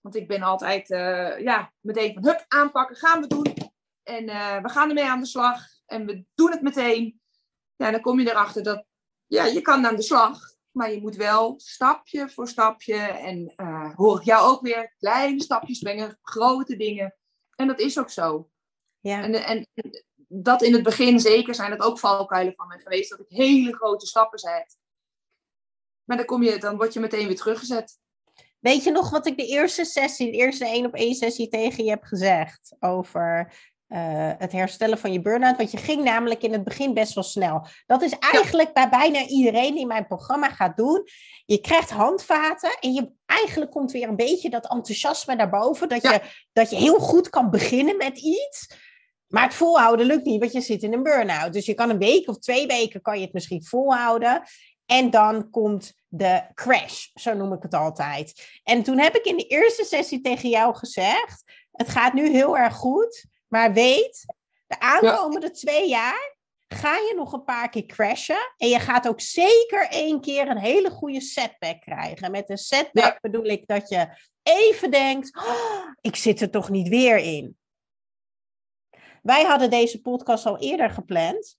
Want 0.00 0.16
ik 0.16 0.28
ben 0.28 0.42
altijd, 0.42 0.90
uh, 0.90 1.38
ja, 1.38 1.72
meteen 1.80 2.14
van 2.14 2.26
hup, 2.26 2.44
aanpakken, 2.48 2.96
gaan 2.96 3.20
we 3.20 3.26
doen. 3.26 3.54
En 4.02 4.24
uh, 4.28 4.62
we 4.62 4.68
gaan 4.68 4.88
ermee 4.88 5.04
aan 5.04 5.20
de 5.20 5.26
slag. 5.26 5.64
En 5.86 6.06
we 6.06 6.24
doen 6.34 6.50
het 6.50 6.62
meteen. 6.62 7.20
Ja, 7.76 7.90
dan 7.90 8.00
kom 8.00 8.20
je 8.20 8.30
erachter 8.30 8.62
dat, 8.62 8.84
ja, 9.26 9.44
je 9.44 9.60
kan 9.60 9.86
aan 9.86 9.96
de 9.96 10.02
slag. 10.02 10.38
Maar 10.70 10.92
je 10.92 11.00
moet 11.00 11.16
wel 11.16 11.54
stapje 11.56 12.30
voor 12.30 12.48
stapje. 12.48 12.96
En 12.96 13.52
uh, 13.56 13.94
hoor 13.94 14.18
ik 14.18 14.24
jou 14.24 14.50
ook 14.50 14.60
weer 14.60 14.94
kleine 14.98 15.42
stapjes 15.42 15.78
brengen, 15.78 16.18
grote 16.22 16.76
dingen. 16.76 17.16
En 17.56 17.66
dat 17.66 17.80
is 17.80 17.98
ook 17.98 18.10
zo. 18.10 18.50
Ja. 19.02 19.22
En, 19.22 19.34
en 19.34 19.68
dat 20.28 20.62
in 20.62 20.72
het 20.72 20.82
begin 20.82 21.20
zeker 21.20 21.54
zijn 21.54 21.70
dat 21.70 21.80
ook 21.80 21.98
valkuilen 21.98 22.54
van 22.54 22.66
mij 22.66 22.78
geweest. 22.78 23.10
Dat 23.10 23.20
ik 23.20 23.26
hele 23.28 23.74
grote 23.74 24.06
stappen 24.06 24.38
zet. 24.38 24.76
Maar 26.04 26.16
dan, 26.16 26.26
kom 26.26 26.42
je, 26.42 26.58
dan 26.58 26.76
word 26.76 26.92
je 26.92 27.00
meteen 27.00 27.26
weer 27.26 27.36
teruggezet. 27.36 27.98
Weet 28.58 28.84
je 28.84 28.90
nog 28.90 29.10
wat 29.10 29.26
ik 29.26 29.36
de 29.36 29.46
eerste 29.46 29.84
sessie, 29.84 30.30
de 30.30 30.36
eerste 30.36 30.64
één 30.64 30.86
op 30.86 30.94
één 30.94 31.14
sessie 31.14 31.48
tegen 31.48 31.84
je 31.84 31.90
heb 31.90 32.02
gezegd 32.02 32.76
over 32.80 33.52
uh, 33.88 34.30
het 34.38 34.52
herstellen 34.52 34.98
van 34.98 35.12
je 35.12 35.22
burn-out? 35.22 35.56
Want 35.56 35.70
je 35.70 35.76
ging 35.76 36.04
namelijk 36.04 36.42
in 36.42 36.52
het 36.52 36.64
begin 36.64 36.94
best 36.94 37.14
wel 37.14 37.24
snel. 37.24 37.66
Dat 37.86 38.02
is 38.02 38.18
eigenlijk 38.18 38.72
bij 38.72 38.88
bijna 38.88 39.26
iedereen 39.26 39.74
die 39.74 39.86
mijn 39.86 40.06
programma 40.06 40.48
gaat 40.50 40.76
doen. 40.76 41.08
Je 41.44 41.60
krijgt 41.60 41.90
handvaten 41.90 42.78
en 42.80 42.92
je 42.92 43.10
eigenlijk 43.26 43.70
komt 43.70 43.92
weer 43.92 44.08
een 44.08 44.16
beetje 44.16 44.50
dat 44.50 44.70
enthousiasme 44.70 45.34
naar 45.34 45.50
boven. 45.50 45.88
Dat, 45.88 46.02
je, 46.02 46.20
dat 46.52 46.70
je 46.70 46.76
heel 46.76 46.98
goed 46.98 47.28
kan 47.28 47.50
beginnen 47.50 47.96
met 47.96 48.18
iets. 48.18 48.90
Maar 49.32 49.42
het 49.42 49.54
volhouden 49.54 50.06
lukt 50.06 50.24
niet, 50.24 50.40
want 50.40 50.52
je 50.52 50.60
zit 50.60 50.82
in 50.82 50.92
een 50.92 51.02
burn-out. 51.02 51.52
Dus 51.52 51.66
je 51.66 51.74
kan 51.74 51.90
een 51.90 51.98
week 51.98 52.28
of 52.28 52.38
twee 52.38 52.66
weken 52.66 53.02
kan 53.02 53.18
je 53.18 53.24
het 53.24 53.32
misschien 53.32 53.64
volhouden. 53.64 54.42
En 54.86 55.10
dan 55.10 55.50
komt 55.50 55.94
de 56.08 56.42
crash, 56.54 57.06
zo 57.14 57.34
noem 57.34 57.52
ik 57.52 57.62
het 57.62 57.74
altijd. 57.74 58.60
En 58.62 58.82
toen 58.82 58.98
heb 58.98 59.16
ik 59.16 59.24
in 59.24 59.36
de 59.36 59.46
eerste 59.46 59.84
sessie 59.84 60.20
tegen 60.20 60.48
jou 60.48 60.74
gezegd: 60.74 61.42
Het 61.72 61.88
gaat 61.88 62.12
nu 62.12 62.30
heel 62.30 62.58
erg 62.58 62.74
goed, 62.74 63.24
maar 63.48 63.72
weet, 63.72 64.24
de 64.66 64.80
aankomende 64.80 65.50
twee 65.50 65.88
jaar 65.88 66.36
ga 66.68 66.94
je 66.94 67.14
nog 67.16 67.32
een 67.32 67.44
paar 67.44 67.68
keer 67.68 67.86
crashen. 67.86 68.52
En 68.56 68.68
je 68.68 68.80
gaat 68.80 69.08
ook 69.08 69.20
zeker 69.20 69.88
één 69.88 70.20
keer 70.20 70.48
een 70.48 70.58
hele 70.58 70.90
goede 70.90 71.20
setback 71.20 71.80
krijgen. 71.80 72.30
Met 72.30 72.50
een 72.50 72.58
setback 72.58 73.20
bedoel 73.20 73.44
ik 73.44 73.66
dat 73.66 73.88
je 73.88 74.08
even 74.42 74.90
denkt: 74.90 75.36
oh, 75.36 75.86
Ik 76.00 76.16
zit 76.16 76.40
er 76.40 76.50
toch 76.50 76.68
niet 76.70 76.88
weer 76.88 77.16
in. 77.16 77.56
Wij 79.22 79.44
hadden 79.44 79.70
deze 79.70 80.00
podcast 80.00 80.46
al 80.46 80.58
eerder 80.58 80.90
gepland. 80.90 81.58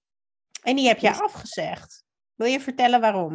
En 0.62 0.76
die 0.76 0.88
heb 0.88 1.00
je 1.00 1.22
afgezegd. 1.22 2.04
Wil 2.36 2.48
je 2.48 2.60
vertellen 2.60 3.02
waarom? 3.02 3.34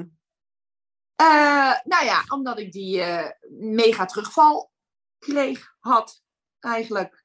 Uh, 1.20 1.78
nou 1.84 2.04
ja, 2.04 2.24
omdat 2.28 2.58
ik 2.58 2.72
die 2.72 2.98
uh, 2.98 3.30
mega 3.60 4.04
terugval 4.04 4.72
kreeg, 5.18 5.76
had 5.78 6.22
eigenlijk. 6.60 7.24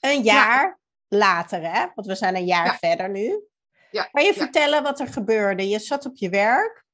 Een 0.00 0.22
jaar 0.22 0.80
later, 1.08 1.72
hè? 1.72 1.86
Want 1.94 2.06
we 2.06 2.14
zijn 2.14 2.36
een 2.36 2.44
jaar 2.44 2.78
verder 2.78 3.10
nu. 3.10 3.48
Ja. 3.90 4.04
Kan 4.04 4.24
je 4.24 4.34
vertellen 4.34 4.82
wat 4.82 5.00
er 5.00 5.08
gebeurde? 5.08 5.68
Je 5.68 5.78
zat 5.78 6.06
op 6.06 6.16
je 6.16 6.28
werk. 6.28 6.84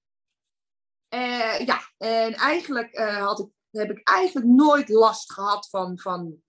Uh, 1.15 1.59
ja, 1.67 1.81
en 1.97 2.35
eigenlijk 2.35 2.97
had 2.99 3.39
ik, 3.39 3.49
heb 3.71 3.91
ik 3.91 4.09
eigenlijk 4.09 4.47
nooit 4.47 4.89
last 4.89 5.33
gehad 5.33 5.69
van, 5.69 5.99
van 5.99 6.43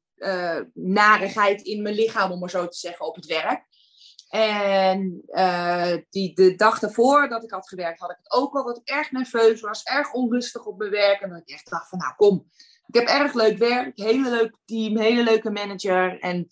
narigheid 0.74 1.62
in 1.62 1.82
mijn 1.82 1.96
lichaam, 1.96 2.32
om 2.32 2.40
maar 2.40 2.50
zo 2.50 2.68
te 2.68 2.78
zeggen, 2.78 3.06
op 3.06 3.16
het 3.16 3.26
werk. 3.26 3.68
En 4.30 5.22
uh, 5.28 5.94
die, 6.10 6.36
de 6.36 6.56
dag 6.56 6.80
daarvoor 6.80 7.30
dat 7.30 7.44
ik 7.44 7.52
had 7.52 7.68
gewerkt, 7.68 8.00
had 8.00 8.12
ik 8.12 8.18
het 8.22 8.32
ook 8.32 8.56
al 8.56 8.66
dat 8.66 8.78
ik 8.78 8.90
erg 8.90 9.12
nerveus 9.12 9.62
was, 9.62 9.84
erg 9.84 10.14
onrustig 10.14 10.66
op 10.66 10.78
mijn 10.78 10.92
werk. 10.92 11.22
En 11.22 11.30
dat 11.30 11.40
ik 11.40 11.50
echt 11.50 11.70
dacht 11.70 11.90
van, 11.90 12.00
nou 12.00 12.14
kom, 12.16 12.50
ik 12.88 12.96
heb 12.96 13.08
erg 13.08 13.34
leuk 13.34 13.58
werk, 13.58 13.98
hele 13.98 14.30
leuk 14.30 14.56
team, 14.66 14.98
hele 14.98 15.24
leuke 15.24 15.52
manager. 15.52 16.20
En 16.20 16.48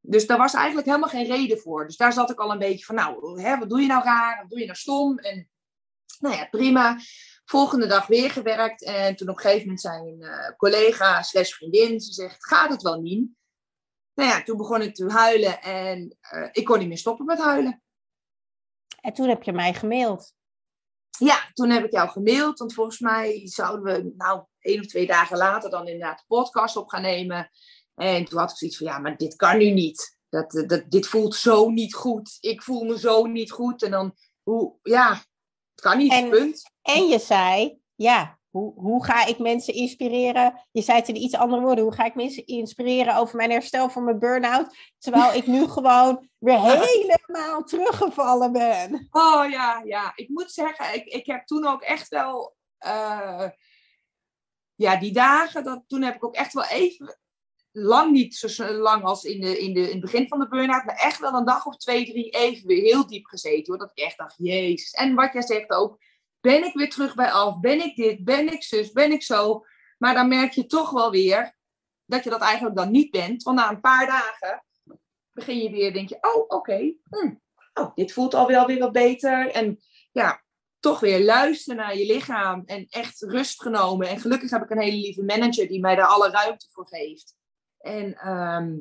dus 0.00 0.26
daar 0.26 0.38
was 0.38 0.54
eigenlijk 0.54 0.86
helemaal 0.86 1.08
geen 1.08 1.26
reden 1.26 1.58
voor. 1.58 1.86
Dus 1.86 1.96
daar 1.96 2.12
zat 2.12 2.30
ik 2.30 2.38
al 2.38 2.52
een 2.52 2.58
beetje 2.58 2.84
van, 2.84 2.94
nou, 2.94 3.42
hè, 3.42 3.58
wat 3.58 3.68
doe 3.68 3.80
je 3.80 3.86
nou 3.86 4.04
raar? 4.04 4.38
Wat 4.40 4.50
doe 4.50 4.58
je 4.58 4.66
nou 4.66 4.78
stom? 4.78 5.18
En 5.18 5.48
nou 6.18 6.36
ja, 6.36 6.46
prima. 6.50 6.98
Volgende 7.44 7.86
dag 7.86 8.06
weer 8.06 8.30
gewerkt. 8.30 8.84
En 8.84 9.16
toen 9.16 9.28
op 9.28 9.36
een 9.36 9.40
gegeven 9.40 9.62
moment 9.62 9.80
zei 9.80 10.08
een 10.08 10.20
uh, 10.20 10.56
collega 10.56 11.22
slash 11.22 11.52
vriendin, 11.52 12.00
ze 12.00 12.12
zegt, 12.12 12.46
gaat 12.46 12.70
het 12.70 12.82
wel 12.82 13.00
niet? 13.00 13.30
nou 14.14 14.28
ja, 14.28 14.42
toen 14.42 14.56
begon 14.56 14.82
ik 14.82 14.94
te 14.94 15.12
huilen 15.12 15.62
en 15.62 16.16
uh, 16.34 16.48
ik 16.52 16.64
kon 16.64 16.78
niet 16.78 16.88
meer 16.88 16.98
stoppen 16.98 17.26
met 17.26 17.38
huilen. 17.38 17.82
En 19.00 19.12
toen 19.12 19.28
heb 19.28 19.42
je 19.42 19.52
mij 19.52 19.74
gemaild. 19.74 20.32
Ja, 21.18 21.50
toen 21.52 21.70
heb 21.70 21.84
ik 21.84 21.92
jou 21.92 22.08
gemaild, 22.08 22.58
want 22.58 22.74
volgens 22.74 22.98
mij 22.98 23.40
zouden 23.44 23.84
we 23.84 24.12
nou 24.16 24.44
één 24.58 24.80
of 24.80 24.86
twee 24.86 25.06
dagen 25.06 25.36
later 25.36 25.70
dan 25.70 25.86
inderdaad 25.86 26.18
de 26.18 26.24
podcast 26.26 26.76
op 26.76 26.88
gaan 26.88 27.02
nemen. 27.02 27.50
En 27.94 28.24
toen 28.24 28.38
had 28.38 28.50
ik 28.50 28.56
zoiets 28.56 28.76
van, 28.76 28.86
ja, 28.86 28.98
maar 28.98 29.16
dit 29.16 29.36
kan 29.36 29.58
nu 29.58 29.70
niet. 29.70 30.18
Dat, 30.28 30.64
dat, 30.66 30.84
dit 30.90 31.06
voelt 31.06 31.34
zo 31.34 31.68
niet 31.68 31.94
goed. 31.94 32.36
Ik 32.40 32.62
voel 32.62 32.84
me 32.84 32.98
zo 32.98 33.26
niet 33.26 33.50
goed. 33.50 33.82
En 33.82 33.90
dan, 33.90 34.14
hoe, 34.42 34.78
ja, 34.82 35.24
het 35.74 35.84
kan 35.84 35.98
niet, 35.98 36.12
en, 36.12 36.30
punt. 36.30 36.70
En 36.82 37.06
je 37.06 37.18
zei, 37.18 37.78
ja, 37.94 38.38
hoe, 38.50 38.72
hoe 38.76 39.04
ga 39.04 39.26
ik 39.26 39.38
mensen 39.38 39.74
inspireren? 39.74 40.66
Je 40.70 40.82
zei 40.82 40.98
het 40.98 41.08
in 41.08 41.16
iets 41.16 41.34
andere 41.34 41.62
woorden. 41.62 41.84
Hoe 41.84 41.94
ga 41.94 42.04
ik 42.04 42.14
mensen 42.14 42.46
inspireren 42.46 43.16
over 43.16 43.36
mijn 43.36 43.50
herstel 43.50 43.88
van 43.88 44.04
mijn 44.04 44.18
burn-out? 44.18 44.76
Terwijl 44.98 45.34
ik 45.34 45.46
nu 45.46 45.68
gewoon 45.76 46.28
weer 46.38 46.60
helemaal 46.60 47.64
teruggevallen 47.64 48.52
ben. 48.52 49.08
Oh 49.10 49.50
ja, 49.50 49.82
ja. 49.84 50.12
Ik 50.14 50.28
moet 50.28 50.52
zeggen, 50.52 50.94
ik, 50.94 51.04
ik 51.04 51.26
heb 51.26 51.46
toen 51.46 51.66
ook 51.66 51.82
echt 51.82 52.08
wel. 52.08 52.56
Uh, 52.86 53.48
ja, 54.74 54.96
die 54.96 55.12
dagen, 55.12 55.64
dat, 55.64 55.82
toen 55.86 56.02
heb 56.02 56.14
ik 56.14 56.24
ook 56.24 56.34
echt 56.34 56.52
wel 56.52 56.64
even. 56.64 57.18
Lang 57.76 58.12
niet 58.12 58.34
zo 58.36 58.72
lang 58.72 59.04
als 59.04 59.24
in, 59.24 59.40
de, 59.40 59.58
in, 59.58 59.74
de, 59.74 59.80
in 59.80 59.90
het 59.90 60.00
begin 60.00 60.28
van 60.28 60.38
de 60.38 60.48
burn-out, 60.48 60.84
maar 60.84 60.96
echt 60.96 61.18
wel 61.18 61.34
een 61.34 61.44
dag 61.44 61.66
of 61.66 61.76
twee, 61.76 62.04
drie 62.04 62.30
even 62.30 62.66
weer 62.66 62.82
heel 62.82 63.06
diep 63.06 63.26
gezeten. 63.26 63.64
Hoor, 63.66 63.78
dat 63.78 63.92
ik 63.94 64.04
echt 64.04 64.18
dacht, 64.18 64.34
jezus. 64.38 64.90
En 64.90 65.14
wat 65.14 65.32
jij 65.32 65.42
zegt 65.42 65.70
ook, 65.70 65.98
ben 66.40 66.64
ik 66.64 66.74
weer 66.74 66.90
terug 66.90 67.14
bij 67.14 67.30
af? 67.30 67.60
Ben 67.60 67.84
ik 67.84 67.96
dit? 67.96 68.24
Ben 68.24 68.52
ik 68.52 68.62
zus? 68.62 68.92
Ben 68.92 69.12
ik 69.12 69.22
zo? 69.22 69.64
Maar 69.98 70.14
dan 70.14 70.28
merk 70.28 70.52
je 70.52 70.66
toch 70.66 70.90
wel 70.90 71.10
weer 71.10 71.56
dat 72.06 72.24
je 72.24 72.30
dat 72.30 72.40
eigenlijk 72.40 72.76
dan 72.76 72.90
niet 72.90 73.10
bent. 73.10 73.42
Want 73.42 73.56
na 73.56 73.70
een 73.70 73.80
paar 73.80 74.06
dagen 74.06 74.64
begin 75.32 75.58
je 75.58 75.70
weer, 75.70 75.92
denk 75.92 76.08
je, 76.08 76.18
oh, 76.20 76.44
oké, 76.48 76.94
hm, 77.10 77.34
oh, 77.74 77.94
dit 77.94 78.12
voelt 78.12 78.34
alweer 78.34 78.66
weer 78.66 78.78
wat 78.78 78.92
beter. 78.92 79.50
En 79.50 79.78
ja, 80.12 80.42
toch 80.80 81.00
weer 81.00 81.24
luisteren 81.24 81.76
naar 81.76 81.96
je 81.96 82.06
lichaam 82.06 82.62
en 82.66 82.86
echt 82.88 83.20
rust 83.22 83.62
genomen. 83.62 84.08
En 84.08 84.20
gelukkig 84.20 84.50
heb 84.50 84.62
ik 84.62 84.70
een 84.70 84.80
hele 84.80 84.96
lieve 84.96 85.22
manager 85.22 85.68
die 85.68 85.80
mij 85.80 85.94
daar 85.94 86.06
alle 86.06 86.30
ruimte 86.30 86.68
voor 86.70 86.86
geeft. 86.86 87.34
En 87.84 88.14
ehm, 88.14 88.76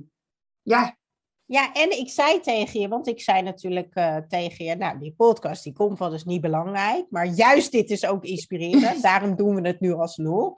ja. 0.62 0.98
Ja, 1.46 1.74
en 1.74 2.00
ik 2.00 2.10
zei 2.10 2.40
tegen 2.40 2.80
je, 2.80 2.88
want 2.88 3.08
ik 3.08 3.22
zei 3.22 3.42
natuurlijk 3.42 3.96
uh, 3.96 4.18
tegen 4.18 4.66
je, 4.66 4.76
nou, 4.76 5.00
die 5.00 5.14
podcast 5.18 5.64
die 5.64 5.74
komt 5.74 6.00
wel, 6.00 6.14
is 6.14 6.24
niet 6.24 6.42
belangrijk. 6.42 7.06
Maar 7.10 7.26
juist 7.26 7.72
dit 7.72 7.90
is 7.90 8.06
ook 8.06 8.24
inspirerend, 8.24 9.02
daarom 9.12 9.36
doen 9.36 9.56
we 9.56 9.68
het 9.68 9.80
nu 9.80 9.94
alsnog. 9.94 10.54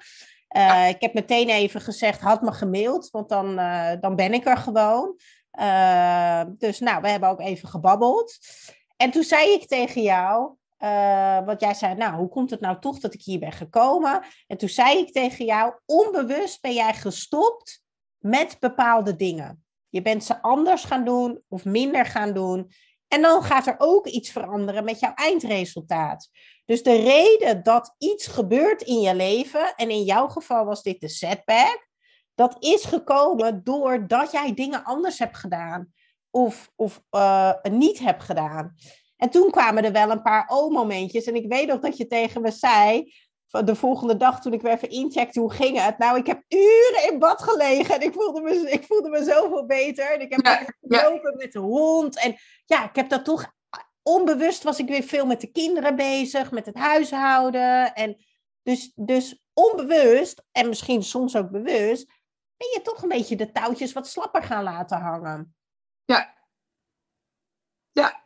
Uh, 0.57 0.89
Ik 0.89 1.01
heb 1.01 1.13
meteen 1.13 1.49
even 1.49 1.81
gezegd, 1.81 2.21
had 2.21 2.41
me 2.41 2.51
gemaild, 2.51 3.09
want 3.09 3.29
dan, 3.29 3.59
uh, 3.59 3.91
dan 3.99 4.15
ben 4.15 4.33
ik 4.33 4.45
er 4.45 4.57
gewoon. 4.57 5.15
Dus 6.57 6.79
nou, 6.79 7.01
we 7.01 7.09
hebben 7.09 7.29
ook 7.29 7.41
even 7.41 7.69
gebabbeld. 7.69 8.37
En 8.97 9.11
toen 9.11 9.23
zei 9.23 9.53
ik 9.53 9.67
tegen 9.67 10.01
jou, 10.01 10.55
uh, 10.79 11.45
want 11.45 11.61
jij 11.61 11.73
zei, 11.73 11.95
nou, 11.95 12.15
hoe 12.15 12.29
komt 12.29 12.49
het 12.49 12.59
nou 12.59 12.79
toch 12.79 12.99
dat 12.99 13.13
ik 13.13 13.21
hier 13.21 13.39
ben 13.39 13.51
gekomen? 13.51 14.23
En 14.47 14.57
toen 14.57 14.69
zei 14.69 14.97
ik 14.97 15.11
tegen 15.11 15.45
jou, 15.45 15.73
onbewust 15.85 16.61
ben 16.61 16.73
jij 16.73 16.93
gestopt 16.93 17.83
met 18.25 18.57
bepaalde 18.59 19.15
dingen. 19.15 19.65
Je 19.89 20.01
bent 20.01 20.23
ze 20.23 20.41
anders 20.41 20.83
gaan 20.83 21.05
doen 21.05 21.41
of 21.47 21.65
minder 21.65 22.05
gaan 22.05 22.33
doen. 22.33 22.71
En 23.07 23.21
dan 23.21 23.43
gaat 23.43 23.67
er 23.67 23.75
ook 23.77 24.07
iets 24.07 24.31
veranderen 24.31 24.83
met 24.83 24.99
jouw 24.99 25.13
eindresultaat. 25.13 26.29
Dus 26.65 26.83
de 26.83 26.95
reden 26.95 27.63
dat 27.63 27.95
iets 27.97 28.27
gebeurt 28.27 28.81
in 28.81 28.99
je 29.01 29.15
leven, 29.15 29.75
en 29.75 29.89
in 29.89 30.03
jouw 30.03 30.27
geval 30.27 30.65
was 30.65 30.83
dit 30.83 31.01
de 31.01 31.09
setback, 31.09 31.87
dat 32.35 32.55
is 32.59 32.85
gekomen 32.85 33.63
doordat 33.63 34.31
jij 34.31 34.53
dingen 34.53 34.83
anders 34.83 35.19
hebt 35.19 35.37
gedaan 35.37 35.93
of, 36.29 36.71
of 36.75 37.03
uh, 37.11 37.53
niet 37.63 37.99
hebt 37.99 38.23
gedaan. 38.23 38.75
En 39.17 39.29
toen 39.29 39.51
kwamen 39.51 39.83
er 39.83 39.91
wel 39.91 40.09
een 40.09 40.21
paar 40.21 40.45
o-momentjes. 40.47 41.25
En 41.25 41.35
ik 41.35 41.47
weet 41.47 41.67
nog 41.67 41.79
dat 41.79 41.97
je 41.97 42.07
tegen 42.07 42.41
me 42.41 42.51
zei, 42.51 43.13
de 43.63 43.75
volgende 43.75 44.17
dag 44.17 44.41
toen 44.41 44.53
ik 44.53 44.61
weer 44.61 44.71
even 44.71 44.89
incheckte, 44.89 45.39
hoe 45.39 45.51
ging 45.51 45.81
het? 45.81 45.97
Nou, 45.97 46.17
ik 46.17 46.27
heb 46.27 46.43
uren 46.47 47.11
in 47.11 47.19
bad 47.19 47.41
gelegen 47.41 47.95
en 47.95 48.01
ik 48.01 48.13
voelde 48.13 48.41
me, 48.41 48.71
ik 48.71 48.85
voelde 48.85 49.09
me 49.09 49.23
zoveel 49.23 49.65
beter. 49.65 50.13
En 50.13 50.21
ik 50.21 50.31
heb 50.31 50.45
ja, 50.45 50.67
gelopen 50.81 51.31
ja. 51.31 51.37
met 51.37 51.51
de 51.51 51.59
hond. 51.59 52.19
En 52.19 52.35
ja, 52.65 52.89
ik 52.89 52.95
heb 52.95 53.09
dat 53.09 53.25
toch, 53.25 53.53
onbewust 54.03 54.63
was 54.63 54.79
ik 54.79 54.87
weer 54.87 55.03
veel 55.03 55.25
met 55.25 55.41
de 55.41 55.51
kinderen 55.51 55.95
bezig, 55.95 56.51
met 56.51 56.65
het 56.65 56.77
huishouden. 56.77 57.93
En 57.93 58.25
dus, 58.63 58.91
dus 58.95 59.43
onbewust, 59.53 60.43
en 60.51 60.69
misschien 60.69 61.03
soms 61.03 61.35
ook 61.35 61.51
bewust, 61.51 62.05
ben 62.57 62.67
je 62.73 62.81
toch 62.83 63.01
een 63.01 63.09
beetje 63.09 63.35
de 63.35 63.51
touwtjes 63.51 63.93
wat 63.93 64.07
slapper 64.07 64.43
gaan 64.43 64.63
laten 64.63 64.97
hangen. 64.97 65.55
Ja. 66.05 66.33
Ja, 67.91 68.25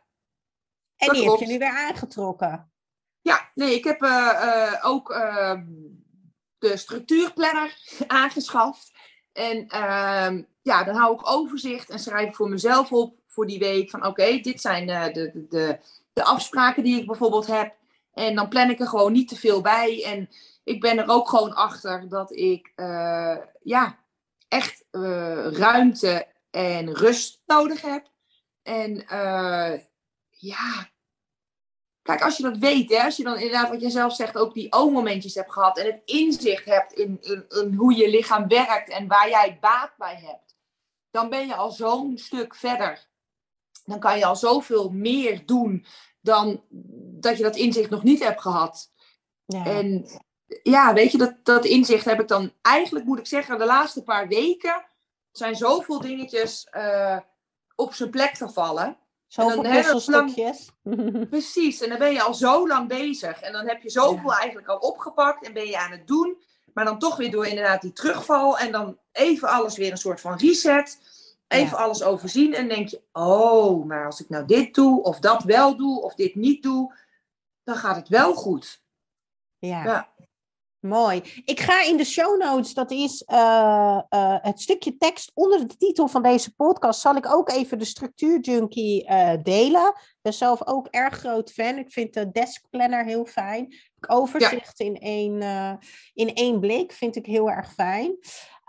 en 0.96 1.12
die 1.12 1.30
heb 1.30 1.38
je 1.38 1.46
nu 1.46 1.58
weer 1.58 1.76
aangetrokken. 1.76 2.69
Ja, 3.22 3.50
nee, 3.54 3.74
ik 3.74 3.84
heb 3.84 4.02
uh, 4.02 4.10
uh, 4.44 4.86
ook 4.86 5.10
uh, 5.10 5.60
de 6.58 6.76
structuurplanner 6.76 7.76
aangeschaft. 8.06 8.92
En 9.32 9.68
ehm, 9.68 10.42
ja, 10.62 10.84
dan 10.84 10.94
hou 10.94 11.14
ik 11.14 11.30
overzicht 11.30 11.90
en 11.90 11.98
schrijf 11.98 12.34
voor 12.34 12.48
mezelf 12.48 12.92
op 12.92 13.18
voor 13.26 13.46
die 13.46 13.58
week 13.58 13.90
van 13.90 14.06
oké, 14.06 14.38
dit 14.38 14.60
zijn 14.60 14.86
de, 14.86 15.10
de, 15.12 15.46
de, 15.48 15.78
de 16.12 16.24
afspraken 16.24 16.82
die 16.82 17.00
ik 17.00 17.06
bijvoorbeeld 17.06 17.46
heb. 17.46 17.74
En 18.14 18.34
dan 18.34 18.48
plan 18.48 18.70
ik 18.70 18.80
er 18.80 18.88
gewoon 18.88 19.12
niet 19.12 19.28
te 19.28 19.36
veel 19.36 19.60
bij. 19.60 20.04
En 20.04 20.28
ik 20.64 20.80
ben 20.80 20.98
er 20.98 21.08
ook 21.08 21.28
gewoon 21.28 21.54
achter 21.54 22.08
dat 22.08 22.32
ik 22.32 22.72
ja, 23.62 23.98
echt 24.48 24.84
ruimte 25.50 26.26
en 26.50 26.94
rust 26.94 27.42
nodig 27.46 27.80
heb. 27.80 28.06
En 28.62 29.04
ja, 30.30 30.90
kijk, 32.10 32.22
als 32.22 32.36
je 32.36 32.42
dat 32.42 32.58
weet, 32.58 32.90
hè, 32.90 33.02
als 33.02 33.16
je 33.16 33.22
dan 33.22 33.38
inderdaad, 33.38 33.68
wat 33.68 33.80
jij 33.80 33.90
zelf 33.90 34.14
zegt, 34.14 34.36
ook 34.36 34.54
die 34.54 34.72
o-momentjes 34.72 35.34
hebt 35.34 35.52
gehad 35.52 35.78
en 35.78 35.86
het 35.86 36.00
inzicht 36.04 36.64
hebt 36.64 36.92
in, 36.92 37.18
in, 37.20 37.44
in 37.48 37.74
hoe 37.74 37.96
je 37.96 38.10
lichaam 38.10 38.48
werkt 38.48 38.88
en 38.88 39.06
waar 39.06 39.28
jij 39.28 39.58
baat 39.60 39.92
bij 39.96 40.14
hebt, 40.14 40.56
dan 41.10 41.28
ben 41.28 41.46
je 41.46 41.54
al 41.54 41.70
zo'n 41.70 42.18
stuk 42.18 42.54
verder. 42.54 43.08
Dan 43.84 43.98
kan 43.98 44.18
je 44.18 44.24
al 44.24 44.36
zoveel 44.36 44.90
meer 44.90 45.46
doen 45.46 45.86
dan 46.20 46.62
dat 47.20 47.36
je 47.36 47.42
dat 47.42 47.56
inzicht 47.56 47.90
nog 47.90 48.02
niet 48.02 48.24
hebt 48.24 48.40
gehad. 48.40 48.92
Ja. 49.46 49.66
En 49.66 50.06
ja, 50.62 50.92
weet 50.92 51.12
je, 51.12 51.18
dat, 51.18 51.34
dat 51.42 51.64
inzicht 51.64 52.04
heb 52.04 52.20
ik 52.20 52.28
dan 52.28 52.52
eigenlijk, 52.62 53.04
moet 53.04 53.18
ik 53.18 53.26
zeggen, 53.26 53.58
de 53.58 53.64
laatste 53.64 54.02
paar 54.02 54.28
weken 54.28 54.84
zijn 55.32 55.56
zoveel 55.56 56.00
dingetjes 56.00 56.68
uh, 56.72 57.18
op 57.74 57.94
zijn 57.94 58.10
plek 58.10 58.36
gevallen. 58.36 58.98
Zoveel 59.30 59.62
puzzelstukjes. 59.62 60.70
Precies, 61.30 61.80
en 61.80 61.88
dan 61.88 61.98
ben 61.98 62.12
je 62.12 62.22
al 62.22 62.34
zo 62.34 62.68
lang 62.68 62.88
bezig. 62.88 63.40
En 63.40 63.52
dan 63.52 63.68
heb 63.68 63.82
je 63.82 63.90
zoveel 63.90 64.30
ja. 64.30 64.38
eigenlijk 64.38 64.68
al 64.68 64.76
opgepakt 64.76 65.44
en 65.44 65.52
ben 65.52 65.66
je 65.66 65.78
aan 65.78 65.90
het 65.90 66.06
doen. 66.06 66.36
Maar 66.74 66.84
dan 66.84 66.98
toch 66.98 67.16
weer 67.16 67.30
door 67.30 67.46
inderdaad 67.46 67.82
die 67.82 67.92
terugval. 67.92 68.58
En 68.58 68.72
dan 68.72 68.98
even 69.12 69.48
alles 69.48 69.76
weer 69.76 69.90
een 69.90 69.96
soort 69.96 70.20
van 70.20 70.36
reset. 70.36 70.98
Even 71.48 71.76
ja. 71.78 71.82
alles 71.82 72.02
overzien. 72.02 72.54
En 72.54 72.68
denk 72.68 72.88
je, 72.88 73.02
oh, 73.12 73.86
maar 73.86 74.06
als 74.06 74.20
ik 74.20 74.28
nou 74.28 74.46
dit 74.46 74.74
doe, 74.74 75.02
of 75.02 75.18
dat 75.18 75.42
wel 75.42 75.76
doe, 75.76 76.02
of 76.02 76.14
dit 76.14 76.34
niet 76.34 76.62
doe, 76.62 76.94
dan 77.64 77.76
gaat 77.76 77.96
het 77.96 78.08
wel 78.08 78.34
goed. 78.34 78.82
Ja. 79.58 79.84
ja. 79.84 80.08
Mooi. 80.80 81.22
Ik 81.44 81.60
ga 81.60 81.84
in 81.84 81.96
de 81.96 82.04
show 82.04 82.38
notes, 82.38 82.74
dat 82.74 82.90
is 82.90 83.24
uh, 83.32 84.00
uh, 84.10 84.36
het 84.40 84.60
stukje 84.60 84.96
tekst 84.96 85.30
onder 85.34 85.68
de 85.68 85.76
titel 85.76 86.08
van 86.08 86.22
deze 86.22 86.54
podcast, 86.54 87.00
zal 87.00 87.16
ik 87.16 87.32
ook 87.34 87.50
even 87.50 87.78
de 87.78 87.84
structuurjunkie 87.84 89.10
uh, 89.10 89.32
delen. 89.42 89.86
Ik 89.86 90.18
ben 90.22 90.32
zelf 90.32 90.66
ook 90.66 90.86
erg 90.86 91.14
groot 91.14 91.52
fan. 91.52 91.78
Ik 91.78 91.92
vind 91.92 92.14
de 92.14 92.30
desk 92.30 92.64
planner 92.70 93.04
heel 93.04 93.24
fijn. 93.24 93.74
Overzicht 94.06 94.78
ja. 94.78 94.84
in, 94.84 94.98
één, 94.98 95.42
in 96.14 96.34
één 96.34 96.60
blik 96.60 96.92
vind 96.92 97.16
ik 97.16 97.26
heel 97.26 97.50
erg 97.50 97.72
fijn. 97.72 98.10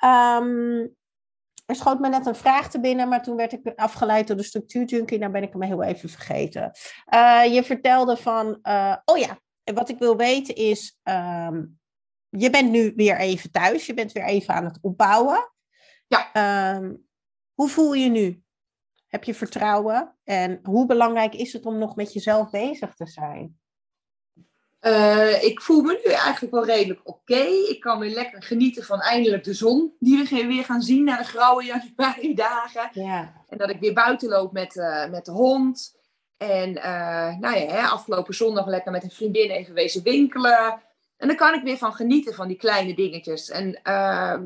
Um, 0.04 0.96
er 1.66 1.76
schoot 1.76 2.00
me 2.00 2.10
net 2.10 2.26
een 2.26 2.36
vraag 2.36 2.70
te 2.70 2.80
binnen, 2.80 3.10
maar 3.10 3.24
toen 3.24 3.36
werd 3.36 3.52
ik 3.52 3.74
afgeleid 3.76 4.28
door 4.28 4.38
de 4.38 4.44
structuurjunkie. 4.44 5.20
Nou 5.20 5.32
ben 5.32 5.44
ik 5.44 5.52
hem 5.52 5.62
heel 5.62 5.84
even 5.84 6.10
vergeten. 6.10 6.72
je 7.52 7.62
vertelde 7.66 8.18
van, 8.18 8.60
oh 9.06 9.18
ja, 9.18 9.40
wat 9.74 9.90
ik 9.90 10.00
wil 10.00 10.16
weten 10.16 10.56
is, 10.56 11.00
um, 11.04 11.80
je 12.38 12.50
bent 12.50 12.72
nu 12.72 12.94
weer 12.96 13.18
even 13.18 13.52
thuis, 13.52 13.86
je 13.86 13.94
bent 13.94 14.12
weer 14.12 14.26
even 14.26 14.54
aan 14.54 14.66
het 14.66 14.78
opbouwen. 14.82 15.52
Ja. 16.08 16.76
Um, 16.76 17.08
hoe 17.54 17.70
voel 17.70 17.94
je 17.94 18.10
nu? 18.10 18.44
Heb 19.08 19.24
je 19.24 19.34
vertrouwen? 19.34 20.16
En 20.24 20.60
hoe 20.64 20.86
belangrijk 20.86 21.34
is 21.34 21.54
het 21.54 21.66
om 21.66 21.78
nog 21.78 21.96
met 21.96 22.14
jezelf 22.14 22.50
bezig 22.50 22.94
te 22.94 23.08
zijn? 23.08 23.60
Uh, 24.82 25.44
ik 25.44 25.62
voel 25.62 25.82
me 25.82 26.02
nu 26.06 26.12
eigenlijk 26.12 26.54
wel 26.54 26.66
redelijk 26.66 27.00
oké. 27.04 27.34
Okay. 27.34 27.66
Ik 27.70 27.80
kan 27.80 28.00
weer 28.00 28.14
lekker 28.14 28.44
genieten 28.44 28.84
van 28.84 29.00
eindelijk 29.00 29.44
de 29.44 29.54
zon 29.54 29.96
die 30.00 30.24
we 30.24 30.46
weer 30.46 30.64
gaan 30.64 30.82
zien 30.82 31.04
na 31.04 31.18
de 31.18 31.24
grauwe 31.24 31.64
januari 31.64 32.34
dagen. 32.34 32.90
Ja. 32.94 33.34
En 33.50 33.58
dat 33.58 33.70
ik 33.70 33.80
weer 33.80 33.94
buiten 33.94 34.30
loop 34.30 34.52
met, 34.52 34.76
uh, 34.76 35.10
met 35.10 35.26
de 35.26 35.32
hond. 35.32 36.00
En 36.38 36.70
uh, 36.70 37.38
nou 37.38 37.58
ja, 37.58 37.66
hè, 37.66 37.82
afgelopen 37.82 38.34
zondag 38.34 38.66
lekker 38.66 38.92
met 38.92 39.04
een 39.04 39.12
vriendin 39.12 39.50
even 39.50 39.74
wezen 39.74 40.04
winkelen. 40.04 40.82
En 41.22 41.28
dan 41.28 41.36
kan 41.36 41.54
ik 41.54 41.64
weer 41.64 41.78
van 41.78 41.94
genieten 41.94 42.34
van 42.34 42.48
die 42.48 42.58
kleine 42.58 42.94
dingetjes. 42.94 43.50
En 43.50 43.80
uh, 43.84 44.38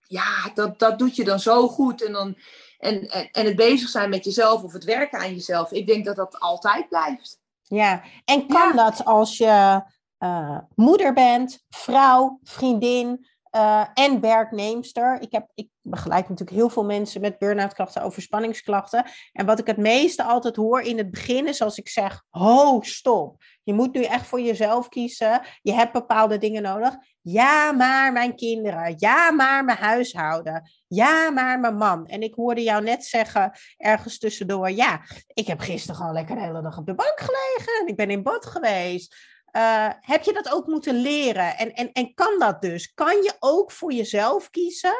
ja, 0.00 0.50
dat, 0.54 0.78
dat 0.78 0.98
doet 0.98 1.16
je 1.16 1.24
dan 1.24 1.40
zo 1.40 1.68
goed. 1.68 2.04
En, 2.04 2.12
dan, 2.12 2.36
en, 2.78 3.08
en, 3.08 3.28
en 3.30 3.46
het 3.46 3.56
bezig 3.56 3.88
zijn 3.88 4.10
met 4.10 4.24
jezelf 4.24 4.62
of 4.62 4.72
het 4.72 4.84
werken 4.84 5.18
aan 5.18 5.34
jezelf. 5.34 5.72
Ik 5.72 5.86
denk 5.86 6.04
dat 6.04 6.16
dat 6.16 6.40
altijd 6.40 6.88
blijft. 6.88 7.40
Ja, 7.62 8.02
en 8.24 8.46
kan 8.46 8.68
ja. 8.68 8.72
dat 8.72 9.04
als 9.04 9.38
je 9.38 9.82
uh, 10.18 10.58
moeder 10.74 11.12
bent, 11.12 11.64
vrouw, 11.68 12.38
vriendin 12.42 13.26
uh, 13.56 13.86
en 13.94 14.20
werknemster? 14.20 15.20
Ik, 15.20 15.32
heb, 15.32 15.50
ik 15.54 15.68
begeleid 15.80 16.28
natuurlijk 16.28 16.56
heel 16.56 16.68
veel 16.68 16.84
mensen 16.84 17.20
met 17.20 17.38
burn-out 17.38 17.74
klachten, 17.74 18.02
overspanningsklachten. 18.02 19.04
En 19.32 19.46
wat 19.46 19.58
ik 19.58 19.66
het 19.66 19.76
meeste 19.76 20.22
altijd 20.22 20.56
hoor 20.56 20.80
in 20.80 20.98
het 20.98 21.10
begin 21.10 21.48
is 21.48 21.62
als 21.62 21.78
ik 21.78 21.88
zeg, 21.88 22.22
ho, 22.30 22.80
stop. 22.82 23.42
Je 23.62 23.74
moet 23.74 23.94
nu 23.94 24.02
echt 24.02 24.26
voor 24.26 24.40
jezelf 24.40 24.88
kiezen. 24.88 25.40
Je 25.62 25.72
hebt 25.72 25.92
bepaalde 25.92 26.38
dingen 26.38 26.62
nodig. 26.62 26.96
Ja, 27.20 27.72
maar 27.72 28.12
mijn 28.12 28.36
kinderen. 28.36 28.94
Ja, 28.96 29.30
maar 29.30 29.64
mijn 29.64 29.78
huishouden. 29.78 30.70
Ja, 30.86 31.30
maar 31.30 31.60
mijn 31.60 31.76
man. 31.76 32.06
En 32.06 32.22
ik 32.22 32.34
hoorde 32.34 32.62
jou 32.62 32.82
net 32.82 33.04
zeggen, 33.04 33.58
ergens 33.76 34.18
tussendoor, 34.18 34.70
ja, 34.70 35.00
ik 35.26 35.46
heb 35.46 35.60
gisteren 35.60 35.96
gewoon 35.96 36.12
lekker 36.12 36.34
de 36.34 36.42
hele 36.42 36.62
dag 36.62 36.78
op 36.78 36.86
de 36.86 36.94
bank 36.94 37.20
gelegen. 37.20 37.80
En 37.80 37.86
ik 37.86 37.96
ben 37.96 38.10
in 38.10 38.22
bad 38.22 38.46
geweest. 38.46 39.33
Uh, 39.56 39.90
heb 40.00 40.22
je 40.22 40.32
dat 40.32 40.52
ook 40.52 40.66
moeten 40.66 40.94
leren? 40.94 41.56
En, 41.56 41.72
en, 41.72 41.92
en 41.92 42.14
kan 42.14 42.38
dat 42.38 42.62
dus? 42.62 42.94
Kan 42.94 43.22
je 43.22 43.34
ook 43.38 43.70
voor 43.70 43.92
jezelf 43.92 44.50
kiezen 44.50 44.96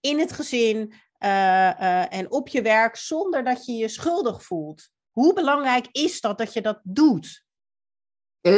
in 0.00 0.18
het 0.18 0.32
gezin 0.32 0.76
uh, 0.78 1.28
uh, 1.28 2.14
en 2.14 2.30
op 2.30 2.48
je 2.48 2.62
werk 2.62 2.96
zonder 2.96 3.44
dat 3.44 3.66
je 3.66 3.72
je 3.72 3.88
schuldig 3.88 4.42
voelt? 4.42 4.88
Hoe 5.10 5.32
belangrijk 5.32 5.86
is 5.92 6.20
dat 6.20 6.38
dat 6.38 6.52
je 6.52 6.60
dat 6.60 6.80
doet? 6.82 7.44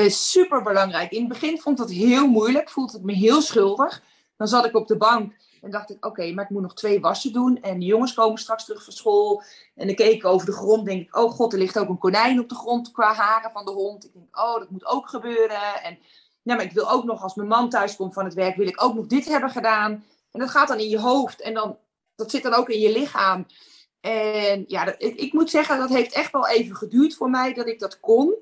Super 0.09 0.63
belangrijk. 0.63 1.11
In 1.11 1.21
het 1.21 1.29
begin 1.29 1.61
vond 1.61 1.79
dat 1.79 1.91
heel 1.91 2.27
moeilijk, 2.29 2.71
voelde 2.71 2.99
ik 2.99 3.05
me 3.05 3.13
heel 3.13 3.43
schuldig. 3.43 4.03
Dan 4.37 4.49
zat 4.49 4.65
ik 4.65 4.77
op 4.77 4.87
de 4.87 4.97
bank 4.97 5.37
En 5.67 5.73
dacht 5.73 5.91
ik, 5.91 6.07
oké, 6.07 6.33
maar 6.33 6.45
ik 6.45 6.51
moet 6.51 6.63
nog 6.63 6.75
twee 6.75 7.01
wassen 7.01 7.33
doen. 7.33 7.61
En 7.63 7.79
de 7.79 7.85
jongens 7.85 8.15
komen 8.15 8.39
straks 8.39 8.65
terug 8.65 8.85
van 8.85 8.93
school. 8.93 9.43
En 9.75 9.87
dan 9.87 9.97
keek 9.97 10.15
ik 10.15 10.25
over 10.25 10.47
de 10.47 10.53
grond. 10.53 10.87
Denk 10.87 11.03
ik, 11.03 11.17
oh 11.17 11.31
god, 11.31 11.53
er 11.53 11.59
ligt 11.59 11.79
ook 11.79 11.89
een 11.89 11.99
konijn 11.99 12.41
op 12.41 12.49
de 12.49 12.55
grond 12.55 12.93
qua 12.93 13.13
haren 13.13 13.51
van 13.51 13.65
de 13.65 13.71
hond. 13.71 14.05
Ik 14.05 14.13
denk, 14.13 14.39
oh, 14.39 14.59
dat 14.59 14.71
moet 14.71 14.87
ook 14.87 15.09
gebeuren. 15.09 15.83
En 15.83 15.99
ja, 16.43 16.55
maar 16.55 16.65
ik 16.65 16.73
wil 16.73 16.91
ook 16.91 17.05
nog, 17.05 17.23
als 17.23 17.35
mijn 17.35 17.49
man 17.49 17.69
thuis 17.69 17.97
komt 17.97 18.15
van 18.15 18.25
het 18.25 18.35
werk, 18.35 18.57
wil 18.57 18.67
ik 18.67 18.83
ook 18.83 18.95
nog 18.95 19.07
dit 19.07 19.29
hebben 19.29 19.51
gedaan. 19.51 19.93
En 20.33 20.41
dat 20.41 20.51
gaat 20.51 20.69
dan 20.69 20.79
in 20.79 20.89
je 20.89 21.01
hoofd. 21.01 21.41
En 21.41 21.55
dan, 21.55 21.79
dat 22.15 22.31
zit 22.31 22.43
dan 22.43 22.55
ook 22.55 22.69
in 22.69 22.81
je 22.81 22.93
lichaam. 22.93 23.47
En 24.01 24.65
ja, 24.69 24.99
ik, 24.99 25.17
ik 25.17 25.33
moet 25.33 25.51
zeggen, 25.51 25.79
dat 25.79 25.89
heeft 25.89 26.13
echt 26.13 26.33
wel 26.33 26.49
even 26.49 26.77
geduurd 26.77 27.15
voor 27.15 27.31
mij 27.31 27.55
dat 27.55 27.67
ik 27.67 27.79
dat 27.79 28.01
kon. 28.01 28.35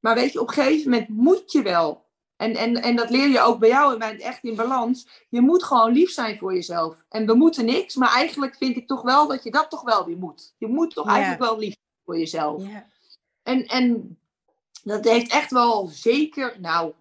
Maar 0.00 0.14
weet 0.14 0.32
je, 0.32 0.40
op 0.40 0.48
een 0.48 0.54
gegeven 0.54 0.90
moment 0.90 1.08
moet 1.08 1.52
je 1.52 1.62
wel. 1.62 2.03
En, 2.36 2.56
en, 2.56 2.82
en 2.82 2.96
dat 2.96 3.10
leer 3.10 3.28
je 3.28 3.40
ook 3.40 3.58
bij 3.58 3.68
jou 3.68 4.00
en 4.00 4.18
echt 4.20 4.44
in 4.44 4.56
balans. 4.56 5.08
Je 5.28 5.40
moet 5.40 5.64
gewoon 5.64 5.92
lief 5.92 6.10
zijn 6.10 6.38
voor 6.38 6.54
jezelf. 6.54 7.04
En 7.08 7.26
we 7.26 7.34
moeten 7.34 7.64
niks, 7.64 7.94
maar 7.94 8.12
eigenlijk 8.12 8.56
vind 8.56 8.76
ik 8.76 8.86
toch 8.86 9.02
wel 9.02 9.28
dat 9.28 9.42
je 9.42 9.50
dat 9.50 9.70
toch 9.70 9.82
wel 9.82 10.04
weer 10.04 10.18
moet. 10.18 10.54
Je 10.58 10.66
moet 10.66 10.94
toch 10.94 11.06
eigenlijk 11.06 11.40
wel 11.40 11.58
lief 11.58 11.74
zijn 11.74 12.02
voor 12.04 12.18
jezelf. 12.18 12.64
En, 13.42 13.66
en 13.66 14.18
dat 14.82 15.04
heeft 15.04 15.32
echt 15.32 15.50
wel 15.50 15.86
zeker, 15.86 16.56
nou, 16.60 16.92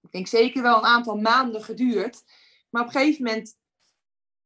ik 0.00 0.12
denk 0.12 0.26
zeker 0.26 0.62
wel 0.62 0.76
een 0.76 0.84
aantal 0.84 1.16
maanden 1.16 1.62
geduurd. 1.62 2.22
Maar 2.70 2.82
op 2.82 2.88
een 2.88 3.00
gegeven 3.00 3.24
moment 3.24 3.56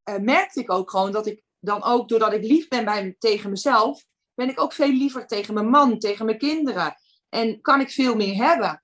uh, 0.04 0.16
merkte 0.16 0.60
ik 0.60 0.72
ook 0.72 0.90
gewoon 0.90 1.12
dat 1.12 1.26
ik 1.26 1.42
dan 1.60 1.82
ook, 1.82 2.08
doordat 2.08 2.32
ik 2.32 2.42
lief 2.42 2.68
ben 2.68 2.84
bij, 2.84 3.16
tegen 3.18 3.50
mezelf, 3.50 4.04
ben 4.34 4.48
ik 4.48 4.60
ook 4.60 4.72
veel 4.72 4.92
liever 4.92 5.26
tegen 5.26 5.54
mijn 5.54 5.68
man, 5.68 5.98
tegen 5.98 6.26
mijn 6.26 6.38
kinderen. 6.38 6.96
En 7.28 7.60
kan 7.60 7.80
ik 7.80 7.90
veel 7.90 8.16
meer 8.16 8.34
hebben. 8.34 8.82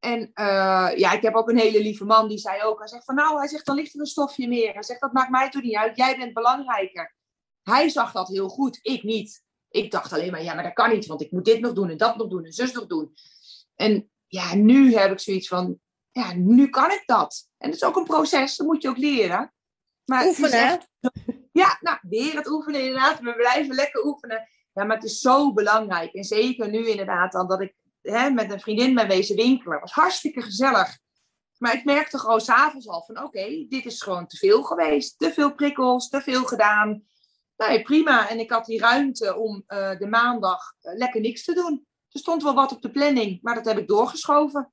En 0.00 0.20
uh, 0.20 0.90
ja, 0.96 1.12
ik 1.12 1.22
heb 1.22 1.34
ook 1.34 1.48
een 1.48 1.58
hele 1.58 1.82
lieve 1.82 2.04
man 2.04 2.28
die 2.28 2.38
zei 2.38 2.62
ook, 2.62 2.78
hij 2.78 2.88
zegt 2.88 3.04
van 3.04 3.14
nou, 3.14 3.38
hij 3.38 3.48
zegt 3.48 3.66
dan 3.66 3.74
ligt 3.74 3.94
er 3.94 4.00
een 4.00 4.06
stofje 4.06 4.48
meer. 4.48 4.72
Hij 4.72 4.82
zegt 4.82 5.00
dat 5.00 5.12
maakt 5.12 5.30
mij 5.30 5.50
toch 5.50 5.62
niet 5.62 5.76
uit, 5.76 5.96
jij 5.96 6.16
bent 6.16 6.34
belangrijker. 6.34 7.14
Hij 7.62 7.88
zag 7.88 8.12
dat 8.12 8.28
heel 8.28 8.48
goed, 8.48 8.78
ik 8.82 9.02
niet. 9.02 9.42
Ik 9.68 9.90
dacht 9.90 10.12
alleen 10.12 10.30
maar, 10.30 10.42
ja, 10.42 10.54
maar 10.54 10.62
dat 10.62 10.72
kan 10.72 10.90
niet, 10.90 11.06
want 11.06 11.20
ik 11.20 11.30
moet 11.30 11.44
dit 11.44 11.60
nog 11.60 11.72
doen 11.72 11.90
en 11.90 11.96
dat 11.96 12.16
nog 12.16 12.28
doen 12.28 12.44
en 12.44 12.52
zus 12.52 12.72
nog 12.72 12.86
doen. 12.86 13.12
En 13.74 14.10
ja, 14.26 14.54
nu 14.54 14.94
heb 14.94 15.12
ik 15.12 15.20
zoiets 15.20 15.48
van, 15.48 15.80
ja, 16.10 16.32
nu 16.34 16.68
kan 16.68 16.90
ik 16.90 17.02
dat. 17.06 17.48
En 17.58 17.66
het 17.66 17.76
is 17.76 17.84
ook 17.84 17.96
een 17.96 18.04
proces, 18.04 18.56
dat 18.56 18.66
moet 18.66 18.82
je 18.82 18.88
ook 18.88 18.96
leren. 18.96 19.52
Maar 20.04 20.26
oefenen. 20.26 20.80
ja, 21.52 21.78
nou, 21.80 21.98
weer 22.02 22.34
het 22.34 22.50
oefenen 22.50 22.80
inderdaad. 22.80 23.20
We 23.20 23.34
blijven 23.34 23.74
lekker 23.74 24.04
oefenen. 24.04 24.48
Ja, 24.72 24.84
maar 24.84 24.96
het 24.96 25.04
is 25.04 25.20
zo 25.20 25.52
belangrijk. 25.52 26.12
En 26.12 26.24
zeker 26.24 26.70
nu 26.70 26.88
inderdaad 26.88 27.32
dan 27.32 27.48
dat 27.48 27.60
ik 27.60 27.74
hè, 28.02 28.30
met 28.30 28.52
een 28.52 28.60
vriendin 28.60 28.94
ben 28.94 29.08
wezen 29.08 29.36
winkelen. 29.36 29.80
Was 29.80 29.92
hartstikke 29.92 30.42
gezellig. 30.42 30.98
Maar 31.58 31.74
ik 31.74 31.84
merkte 31.84 32.18
gewoon 32.18 32.40
s'avonds 32.40 32.88
al 32.88 33.02
van 33.02 33.22
oké, 33.22 33.66
dit 33.68 33.86
is 33.86 34.02
gewoon 34.02 34.26
te 34.26 34.36
veel 34.36 34.62
geweest. 34.62 35.18
Te 35.18 35.32
veel 35.32 35.54
prikkels, 35.54 36.08
te 36.08 36.20
veel 36.20 36.44
gedaan. 36.44 37.02
Nee, 37.56 37.82
prima. 37.82 38.28
En 38.28 38.38
ik 38.38 38.50
had 38.50 38.66
die 38.66 38.80
ruimte 38.80 39.36
om 39.36 39.64
uh, 39.66 39.98
de 39.98 40.06
maandag 40.06 40.74
uh, 40.82 40.96
lekker 40.96 41.20
niks 41.20 41.44
te 41.44 41.54
doen. 41.54 41.86
Er 42.10 42.20
stond 42.20 42.42
wel 42.42 42.54
wat 42.54 42.72
op 42.72 42.82
de 42.82 42.90
planning, 42.90 43.38
maar 43.42 43.54
dat 43.54 43.64
heb 43.64 43.78
ik 43.78 43.88
doorgeschoven. 43.88 44.72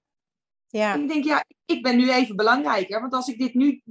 Ja. 0.68 0.94
En 0.94 1.02
ik 1.02 1.08
denk, 1.08 1.24
ja, 1.24 1.46
ik 1.66 1.84
ben 1.84 1.98
nu 1.98 2.12
even 2.12 2.36
belangrijker. 2.36 3.02
Want 3.02 3.14
als 3.14 3.28
ik 3.28 3.40
dit 3.40 3.54
nu, 3.54 3.82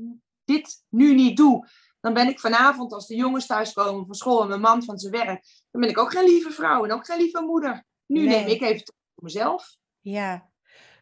dit 0.44 0.84
nu 0.88 1.14
niet 1.14 1.36
doe, 1.36 1.68
dan 2.00 2.14
ben 2.14 2.28
ik 2.28 2.40
vanavond, 2.40 2.92
als 2.92 3.06
de 3.06 3.16
jongens 3.16 3.46
thuiskomen 3.46 4.06
van 4.06 4.14
school 4.14 4.42
en 4.42 4.48
mijn 4.48 4.60
man 4.60 4.84
van 4.84 4.98
zijn 4.98 5.12
werk, 5.12 5.46
dan 5.70 5.80
ben 5.80 5.90
ik 5.90 5.98
ook 5.98 6.12
geen 6.12 6.24
lieve 6.24 6.50
vrouw 6.50 6.84
en 6.84 6.92
ook 6.92 7.06
geen 7.06 7.18
lieve 7.18 7.40
moeder. 7.40 7.84
Nu 8.06 8.26
neem 8.26 8.46
ik 8.46 8.62
even 8.62 8.94
voor 9.16 9.24
mezelf. 9.24 9.76
Ja, 10.00 10.48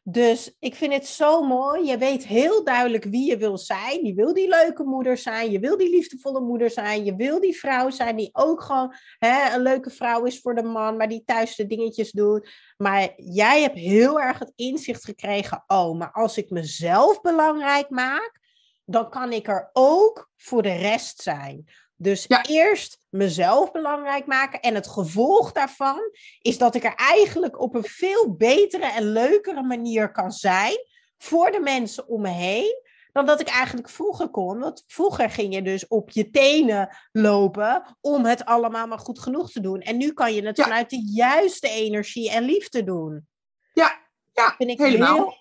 dus 0.06 0.56
ik 0.58 0.74
vind 0.74 0.92
het 0.92 1.06
zo 1.06 1.42
mooi. 1.42 1.86
Je 1.86 1.98
weet 1.98 2.26
heel 2.26 2.64
duidelijk 2.64 3.04
wie 3.04 3.30
je 3.30 3.36
wil 3.36 3.58
zijn. 3.58 4.04
Je 4.04 4.14
wil 4.14 4.34
die 4.34 4.48
leuke 4.48 4.84
moeder 4.84 5.16
zijn. 5.16 5.50
Je 5.50 5.58
wil 5.58 5.76
die 5.76 5.90
liefdevolle 5.90 6.40
moeder 6.40 6.70
zijn. 6.70 7.04
Je 7.04 7.16
wil 7.16 7.40
die 7.40 7.56
vrouw 7.56 7.90
zijn 7.90 8.16
die 8.16 8.30
ook 8.32 8.62
gewoon 8.62 8.94
hè, 9.18 9.54
een 9.54 9.62
leuke 9.62 9.90
vrouw 9.90 10.24
is 10.24 10.40
voor 10.40 10.54
de 10.54 10.62
man, 10.62 10.96
maar 10.96 11.08
die 11.08 11.22
thuis 11.24 11.56
de 11.56 11.66
dingetjes 11.66 12.12
doet. 12.12 12.50
Maar 12.76 13.12
jij 13.16 13.60
hebt 13.62 13.78
heel 13.78 14.20
erg 14.20 14.38
het 14.38 14.52
inzicht 14.56 15.04
gekregen. 15.04 15.64
Oh, 15.66 15.98
maar 15.98 16.12
als 16.12 16.36
ik 16.36 16.50
mezelf 16.50 17.20
belangrijk 17.20 17.90
maak, 17.90 18.40
dan 18.84 19.10
kan 19.10 19.32
ik 19.32 19.48
er 19.48 19.70
ook 19.72 20.30
voor 20.36 20.62
de 20.62 20.74
rest 20.74 21.22
zijn. 21.22 21.64
Dus 21.96 22.26
eerst 22.48 23.00
mezelf 23.08 23.70
belangrijk 23.70 24.26
maken. 24.26 24.60
En 24.60 24.74
het 24.74 24.86
gevolg 24.86 25.52
daarvan 25.52 26.00
is 26.40 26.58
dat 26.58 26.74
ik 26.74 26.84
er 26.84 26.94
eigenlijk 26.94 27.60
op 27.60 27.74
een 27.74 27.84
veel 27.84 28.34
betere 28.34 28.86
en 28.86 29.12
leukere 29.12 29.62
manier 29.62 30.12
kan 30.12 30.32
zijn 30.32 30.76
voor 31.18 31.50
de 31.50 31.60
mensen 31.60 32.08
om 32.08 32.20
me 32.20 32.28
heen. 32.28 32.82
Dan 33.12 33.26
dat 33.26 33.40
ik 33.40 33.48
eigenlijk 33.48 33.88
vroeger 33.90 34.28
kon. 34.28 34.58
Want 34.58 34.84
vroeger 34.86 35.30
ging 35.30 35.54
je 35.54 35.62
dus 35.62 35.88
op 35.88 36.10
je 36.10 36.30
tenen 36.30 36.96
lopen 37.12 37.96
om 38.00 38.24
het 38.24 38.44
allemaal 38.44 38.86
maar 38.86 38.98
goed 38.98 39.18
genoeg 39.18 39.50
te 39.50 39.60
doen. 39.60 39.80
En 39.80 39.96
nu 39.96 40.12
kan 40.12 40.34
je 40.34 40.46
het 40.46 40.60
vanuit 40.60 40.90
de 40.90 41.10
juiste 41.14 41.68
energie 41.68 42.30
en 42.30 42.44
liefde 42.44 42.84
doen. 42.84 43.28
Ja, 43.72 44.00
ja 44.32 44.54
vind 44.56 44.70
ik 44.70 44.78
helemaal. 44.78 45.16
Heel, 45.16 45.34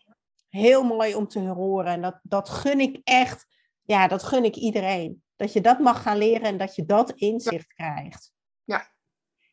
heel 0.61 0.83
mooi 0.83 1.15
om 1.15 1.27
te 1.27 1.39
horen. 1.39 1.91
En 1.91 2.01
dat, 2.01 2.19
dat 2.23 2.49
gun 2.49 2.79
ik 2.79 2.99
echt. 3.03 3.45
Ja, 3.83 4.07
dat 4.07 4.23
gun 4.23 4.43
ik 4.43 4.55
iedereen. 4.55 5.22
Dat 5.35 5.53
je 5.53 5.61
dat 5.61 5.79
mag 5.79 6.01
gaan 6.01 6.17
leren 6.17 6.47
en 6.47 6.57
dat 6.57 6.75
je 6.75 6.85
dat 6.85 7.11
inzicht 7.11 7.73
krijgt. 7.73 8.31
Ja. 8.63 8.91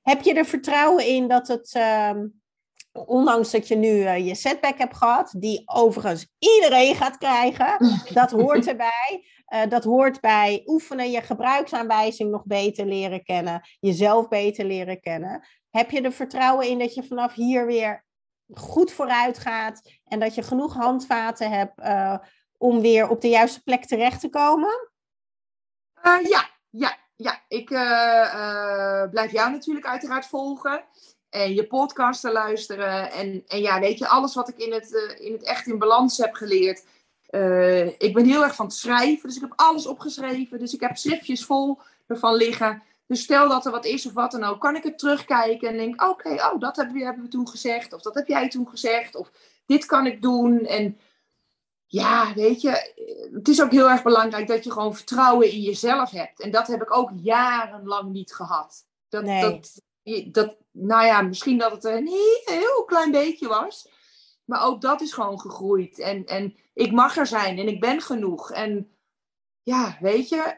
Heb 0.03 0.23
je 0.23 0.35
er 0.35 0.45
vertrouwen 0.45 1.07
in 1.07 1.29
dat 1.29 1.49
het, 1.49 1.75
ehm, 1.75 2.27
ondanks 2.93 3.51
dat 3.51 3.69
je 3.69 3.77
nu 3.77 4.03
eh, 4.03 4.27
je 4.27 4.35
setback 4.35 4.79
hebt 4.79 4.97
gehad, 4.97 5.35
die 5.37 5.63
overigens 5.65 6.29
iedereen 6.39 6.95
gaat 6.95 7.19
krijgen, 7.19 7.77
dat 8.21 8.31
hoort 8.31 8.67
erbij. 8.67 9.25
Uh, 9.55 9.67
dat 9.69 9.85
hoort 9.85 10.21
bij 10.21 10.63
oefenen, 10.67 11.11
je 11.11 11.23
gebruiksaanwijzing 11.23 12.31
nog 12.31 12.45
beter 12.45 12.87
leren 12.87 13.23
kennen, 13.23 13.69
jezelf 13.81 14.29
beter 14.29 14.65
leren 14.65 15.01
kennen. 15.01 15.47
Heb 15.71 15.91
je 15.91 16.01
er 16.01 16.13
vertrouwen 16.13 16.69
in 16.69 16.79
dat 16.79 16.95
je 16.95 17.03
vanaf 17.03 17.35
hier 17.35 17.67
weer 17.67 18.05
goed 18.53 18.93
vooruit 18.93 19.39
gaat 19.39 19.91
en 20.05 20.21
dat 20.21 20.35
je 20.35 20.43
genoeg 20.43 20.75
handvaten 20.75 21.51
hebt 21.51 21.81
uh, 21.81 22.19
om 22.57 22.81
weer 22.81 23.09
op 23.09 23.21
de 23.21 23.29
juiste 23.29 23.63
plek 23.63 23.85
terecht 23.85 24.21
te 24.21 24.29
komen? 24.29 24.90
Uh, 26.19 26.31
ja, 26.31 26.51
ja, 26.71 26.97
ja. 27.17 27.41
Ik 27.49 27.71
uh, 27.71 27.81
uh, 28.35 29.11
blijf 29.11 29.33
jou 29.33 29.51
natuurlijk 29.51 29.87
uiteraard 29.87 30.27
volgen. 30.27 30.85
En 31.31 31.55
je 31.55 31.67
podcasten 31.67 32.33
luisteren. 32.33 33.13
En, 33.13 33.43
en 33.47 33.61
ja, 33.61 33.81
weet 33.81 33.99
je, 33.99 34.09
alles 34.09 34.35
wat 34.35 34.49
ik 34.49 34.57
in 34.59 34.73
het, 34.73 35.17
in 35.19 35.33
het 35.33 35.43
echt 35.43 35.67
in 35.67 35.79
balans 35.79 36.19
heb 36.19 36.35
geleerd. 36.35 36.85
ik 37.99 38.15
ben 38.15 38.25
heel 38.25 38.43
erg 38.43 38.55
van 38.55 38.67
het 38.67 38.75
schrijven. 38.75 39.29
Dus 39.29 39.37
ik 39.37 39.43
heb 39.43 39.53
alles 39.57 39.87
opgeschreven. 39.87 40.59
Dus 40.59 40.75
ik 40.75 40.81
heb 40.81 40.97
schriftjes 40.97 41.45
vol 41.45 41.79
ervan 42.07 42.35
liggen. 42.35 42.83
Dus 43.07 43.23
stel 43.23 43.49
dat 43.49 43.67
er 43.67 43.73
wat 43.73 43.85
is 43.85 44.07
of 44.07 44.13
wat 44.13 44.31
dan 44.31 44.45
ook, 44.45 44.61
kan 44.61 44.77
ik 44.77 44.83
het 44.83 44.99
terugkijken 44.99 45.69
en 45.69 45.77
denk: 45.77 46.03
oké, 46.03 46.29
oh, 46.29 46.61
dat 46.61 46.77
hebben 46.77 46.95
we, 46.95 47.05
hebben 47.05 47.25
we 47.25 47.31
toen 47.31 47.49
gezegd. 47.49 47.93
Of 47.93 48.03
dat 48.03 48.15
heb 48.15 48.27
jij 48.27 48.49
toen 48.49 48.69
gezegd. 48.69 49.17
Of 49.17 49.31
dit 49.67 49.87
kan 49.87 50.07
ik 50.07 50.23
doen. 50.23 50.67
En 50.67 50.99
ja, 51.93 52.35
weet 52.35 52.61
je, 52.61 52.71
het 53.33 53.49
is 53.49 53.63
ook 53.63 53.71
heel 53.71 53.91
erg 53.91 54.03
belangrijk 54.03 54.47
dat 54.47 54.65
je 54.65 54.73
gewoon 54.73 54.97
vertrouwen 54.97 55.53
in 55.53 55.61
jezelf 55.61 56.11
hebt. 56.11 56.41
En 56.41 56.51
dat 56.51 56.67
heb 56.67 56.83
ik 56.83 56.97
ook 56.97 57.11
jarenlang 57.15 58.13
niet 58.13 58.35
gehad. 58.35 58.87
Dat, 59.09 59.27
dat, 59.27 59.81
dat, 60.33 60.57
nou 60.71 61.07
ja, 61.07 61.23
misschien 61.23 61.59
dat 61.59 61.73
het 61.73 61.85
een 61.85 62.09
heel 62.45 62.85
klein 62.87 63.11
beetje 63.11 63.49
was. 63.49 63.89
Maar 64.45 64.65
ook 64.65 64.81
dat 64.81 65.01
is 65.01 65.13
gewoon 65.13 65.41
gegroeid. 65.41 65.99
En, 65.99 66.25
en 66.25 66.57
ik 66.75 66.93
mag 66.93 67.17
er 67.17 67.27
zijn 67.27 67.59
en 67.59 67.69
ik 67.69 67.81
ben 67.81 68.01
genoeg. 68.01 68.51
En 68.51 68.97
ja, 69.63 69.97
weet 70.01 70.29
je, 70.29 70.57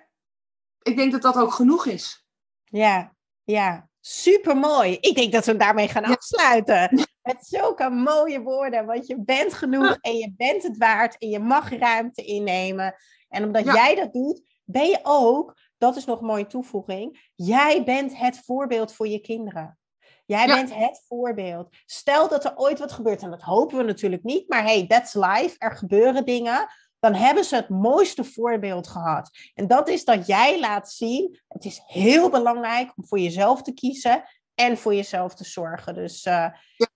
ik 0.82 0.96
denk 0.96 1.12
dat 1.12 1.22
dat 1.22 1.36
ook 1.36 1.52
genoeg 1.52 1.86
is. 1.86 2.26
Ja, 2.64 3.14
ja. 3.42 3.90
Super 4.00 4.56
mooi. 4.56 4.96
Ik 5.00 5.14
denk 5.14 5.32
dat 5.32 5.44
we 5.44 5.56
daarmee 5.56 5.88
gaan 5.88 6.04
afsluiten. 6.04 6.90
Met 7.22 7.46
zulke 7.46 7.90
mooie 7.90 8.40
woorden. 8.40 8.86
Want 8.86 9.06
je 9.06 9.20
bent 9.20 9.54
genoeg 9.54 9.98
en 10.00 10.16
je 10.16 10.32
bent 10.36 10.62
het 10.62 10.76
waard 10.76 11.18
en 11.18 11.28
je 11.28 11.38
mag 11.38 11.70
ruimte 11.70 12.24
innemen. 12.24 12.94
En 13.28 13.44
omdat 13.44 13.64
jij 13.64 13.94
dat 13.94 14.12
doet, 14.12 14.42
ben 14.64 14.86
je 14.86 14.98
ook, 15.02 15.56
dat 15.78 15.96
is 15.96 16.04
nog 16.04 16.20
een 16.20 16.26
mooie 16.26 16.46
toevoeging, 16.46 17.30
jij 17.34 17.84
bent 17.84 18.16
het 18.16 18.38
voorbeeld 18.44 18.92
voor 18.92 19.08
je 19.08 19.20
kinderen. 19.20 19.78
Jij 20.26 20.46
bent 20.46 20.74
het 20.74 21.04
voorbeeld. 21.08 21.68
Stel 21.86 22.28
dat 22.28 22.44
er 22.44 22.56
ooit 22.56 22.78
wat 22.78 22.92
gebeurt, 22.92 23.22
en 23.22 23.30
dat 23.30 23.42
hopen 23.42 23.76
we 23.76 23.82
natuurlijk 23.82 24.22
niet, 24.22 24.48
maar 24.48 24.62
hey, 24.62 24.86
that's 24.86 25.14
life, 25.14 25.54
er 25.58 25.76
gebeuren 25.76 26.24
dingen 26.24 26.68
dan 27.02 27.14
hebben 27.14 27.44
ze 27.44 27.54
het 27.54 27.68
mooiste 27.68 28.24
voorbeeld 28.24 28.88
gehad. 28.88 29.30
En 29.54 29.66
dat 29.66 29.88
is 29.88 30.04
dat 30.04 30.26
jij 30.26 30.60
laat 30.60 30.90
zien, 30.90 31.40
het 31.48 31.64
is 31.64 31.82
heel 31.86 32.30
belangrijk 32.30 32.92
om 32.96 33.06
voor 33.06 33.18
jezelf 33.18 33.62
te 33.62 33.72
kiezen 33.72 34.24
en 34.54 34.78
voor 34.78 34.94
jezelf 34.94 35.34
te 35.34 35.44
zorgen. 35.44 35.94
Dus 35.94 36.24
uh, 36.24 36.46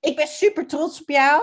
ik 0.00 0.16
ben 0.16 0.26
super 0.26 0.66
trots 0.66 1.00
op 1.00 1.08
jou. 1.08 1.42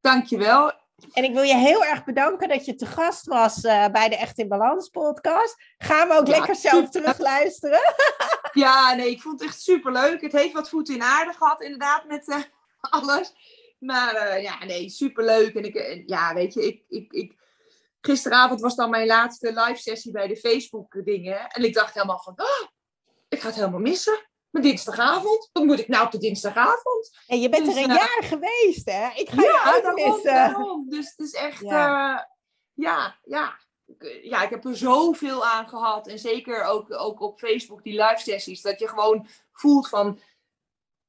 Dankjewel. 0.00 0.72
En 1.12 1.24
ik 1.24 1.32
wil 1.32 1.42
je 1.42 1.56
heel 1.56 1.84
erg 1.84 2.04
bedanken 2.04 2.48
dat 2.48 2.64
je 2.64 2.74
te 2.74 2.86
gast 2.86 3.26
was 3.26 3.64
uh, 3.64 3.86
bij 3.88 4.08
de 4.08 4.16
Echt 4.16 4.38
in 4.38 4.48
Balans 4.48 4.88
podcast. 4.88 5.54
Gaan 5.78 6.08
we 6.08 6.14
ook 6.14 6.28
lekker 6.28 6.56
zelf 6.56 6.90
terugluisteren. 6.90 7.80
ja, 8.52 8.94
nee, 8.94 9.10
ik 9.10 9.20
vond 9.20 9.40
het 9.40 9.48
echt 9.48 9.60
super 9.60 9.92
leuk. 9.92 10.20
Het 10.20 10.32
heeft 10.32 10.52
wat 10.52 10.68
voeten 10.68 10.94
in 10.94 11.02
aarde 11.02 11.32
gehad, 11.32 11.62
inderdaad, 11.62 12.04
met 12.06 12.28
uh, 12.28 12.42
alles. 13.00 13.32
Maar 13.78 14.40
ja, 14.40 14.64
nee, 14.64 14.88
super 14.88 15.24
leuk. 15.24 15.54
En 15.54 15.64
ik, 15.64 16.02
ja, 16.06 16.34
weet 16.34 16.54
je, 16.54 16.66
ik, 16.66 16.84
ik, 16.88 17.12
ik 17.12 17.34
gisteravond 18.00 18.60
was 18.60 18.76
dan 18.76 18.90
mijn 18.90 19.06
laatste 19.06 19.52
live 19.52 19.80
sessie 19.80 20.12
bij 20.12 20.26
de 20.26 20.36
Facebook 20.36 21.04
dingen. 21.04 21.48
En 21.48 21.64
ik 21.64 21.74
dacht 21.74 21.94
helemaal 21.94 22.22
van, 22.22 22.34
oh, 22.36 22.68
ik 23.28 23.40
ga 23.40 23.46
het 23.46 23.56
helemaal 23.56 23.80
missen. 23.80 24.26
Mijn 24.56 24.68
dinsdagavond. 24.68 25.50
Wat 25.52 25.64
moet 25.64 25.78
ik 25.78 25.88
nou 25.88 26.04
op 26.04 26.10
de 26.12 26.18
dinsdagavond? 26.18 27.16
En 27.26 27.40
je 27.40 27.48
bent 27.48 27.64
Dus, 27.66 27.76
er 27.76 27.82
een 27.82 27.90
eh, 27.90 27.96
jaar 27.96 28.22
geweest, 28.22 28.90
hè? 28.90 29.08
Ik 29.14 29.28
ga 29.28 29.42
ja, 29.42 29.48
je 29.48 29.80
daarom, 29.82 29.86
uitmissen. 29.98 30.34
daarom. 30.34 30.88
Dus 30.88 31.10
het 31.16 31.26
is 31.26 31.32
echt, 31.32 31.60
Ja. 31.60 31.70
ja, 31.70 32.28
ja, 32.74 33.16
ja. 33.24 33.58
Ik- 33.86 34.20
Ja, 34.22 34.42
ik 34.42 34.50
heb 34.50 34.64
er 34.64 34.76
zoveel 34.76 35.46
aan 35.46 35.68
gehad. 35.68 36.06
En 36.06 36.18
zeker 36.18 36.64
ook, 36.64 36.92
ook 36.94 37.20
op 37.20 37.38
Facebook, 37.38 37.82
die 37.82 38.02
live 38.02 38.20
sessies. 38.22 38.62
Dat 38.62 38.78
je 38.78 38.88
gewoon 38.88 39.26
voelt 39.52 39.88
van, 39.88 40.20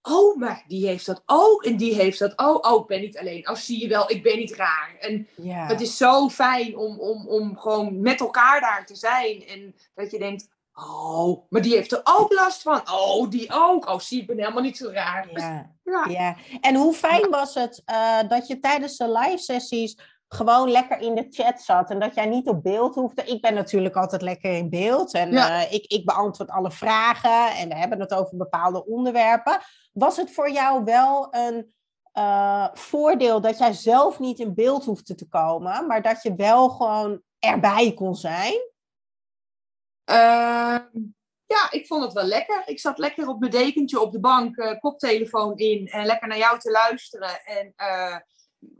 oh, 0.01 0.37
maar 0.37 0.63
die 0.67 0.87
heeft 0.87 1.05
dat 1.05 1.23
ook. 1.25 1.63
En 1.63 1.77
die 1.77 1.93
heeft 1.95 2.19
dat 2.19 2.33
ook. 2.39 2.65
Oh, 2.65 2.81
ik 2.81 2.87
ben 2.87 3.01
niet 3.01 3.17
alleen. 3.17 3.49
Oh, 3.49 3.55
zie 3.55 3.81
je 3.81 3.87
wel, 3.87 4.11
ik 4.11 4.23
ben 4.23 4.37
niet 4.37 4.53
raar. 4.55 4.95
En 4.99 5.27
Ja. 5.35 5.65
het 5.65 5.81
is 5.81 5.97
zo 5.97 6.29
fijn 6.29 6.77
om, 6.77 6.99
om, 6.99 7.27
om 7.27 7.57
gewoon 7.57 8.01
met 8.01 8.19
elkaar 8.19 8.59
daar 8.61 8.85
te 8.85 8.95
zijn. 8.95 9.45
En 9.47 9.75
dat 9.95 10.11
je 10.11 10.17
denkt, 10.19 10.47
oh, 10.77 11.45
maar 11.49 11.61
die 11.61 11.73
heeft 11.75 11.91
er 11.91 12.01
ook 12.03 12.33
last 12.33 12.61
van. 12.61 12.81
Oh, 12.91 13.29
die 13.29 13.47
ook. 13.53 13.87
Oh, 13.89 13.99
zie, 13.99 14.21
ik 14.21 14.27
ben 14.27 14.37
helemaal 14.39 14.61
niet 14.63 14.77
zo 14.77 14.89
raar. 14.89 15.27
Ja. 15.31 15.75
Ja. 15.83 16.05
Ja, 16.09 16.35
en 16.61 16.75
hoe 16.75 16.93
fijn 16.93 17.29
was 17.29 17.53
het 17.53 17.81
eh, 17.85 18.19
dat 18.27 18.47
je 18.47 18.59
tijdens 18.59 18.97
de 18.97 19.11
live 19.11 19.37
sessies 19.37 19.97
gewoon 20.29 20.71
lekker 20.71 20.99
in 20.99 21.15
de 21.15 21.27
chat 21.29 21.61
zat 21.61 21.89
en 21.89 21.99
dat 21.99 22.15
jij 22.15 22.25
niet 22.25 22.47
op 22.47 22.63
beeld 22.63 22.95
hoefde. 22.95 23.23
Ik 23.23 23.41
ben 23.41 23.53
natuurlijk 23.53 23.95
altijd 23.95 24.21
lekker 24.21 24.51
in 24.51 24.69
beeld 24.69 25.13
en 25.13 25.31
Ja. 25.31 25.61
eh, 25.61 25.73
ik, 25.73 25.85
ik 25.85 26.05
beantwoord 26.05 26.49
alle 26.49 26.71
vragen 26.71 27.55
en 27.55 27.69
we 27.69 27.75
hebben 27.75 27.99
het 27.99 28.13
over 28.13 28.37
bepaalde 28.37 28.85
onderwerpen. 28.85 29.57
Was 29.93 30.17
het 30.17 30.31
voor 30.31 30.51
jou 30.51 30.83
wel 30.83 31.27
een 31.31 31.73
eh, 32.11 32.67
voordeel 32.73 33.41
dat 33.41 33.57
jij 33.57 33.73
zelf 33.73 34.19
niet 34.19 34.39
in 34.39 34.53
beeld 34.53 34.85
hoefde 34.85 35.15
te 35.15 35.27
komen, 35.27 35.87
maar 35.87 36.01
dat 36.01 36.23
je 36.23 36.35
wel 36.35 36.69
gewoon 36.69 37.21
erbij 37.39 37.93
kon 37.93 38.15
zijn? 38.15 38.75
Ehm, 40.07 40.85
ja, 41.45 41.71
ik 41.71 41.87
vond 41.87 42.03
het 42.03 42.13
wel 42.13 42.23
lekker. 42.25 42.61
Ik 42.65 42.79
zat 42.79 42.97
lekker 42.97 43.27
op 43.27 43.39
mijn 43.39 43.51
dekentje 43.51 43.99
op 43.99 44.11
de 44.11 44.19
bank, 44.19 44.57
eh, 44.57 44.79
koptelefoon 44.79 45.57
in 45.57 45.87
en 45.87 46.05
lekker 46.05 46.27
naar 46.27 46.37
jou 46.37 46.59
te 46.59 46.71
luisteren. 46.71 47.45
En 47.45 47.73
eh, 47.75 48.15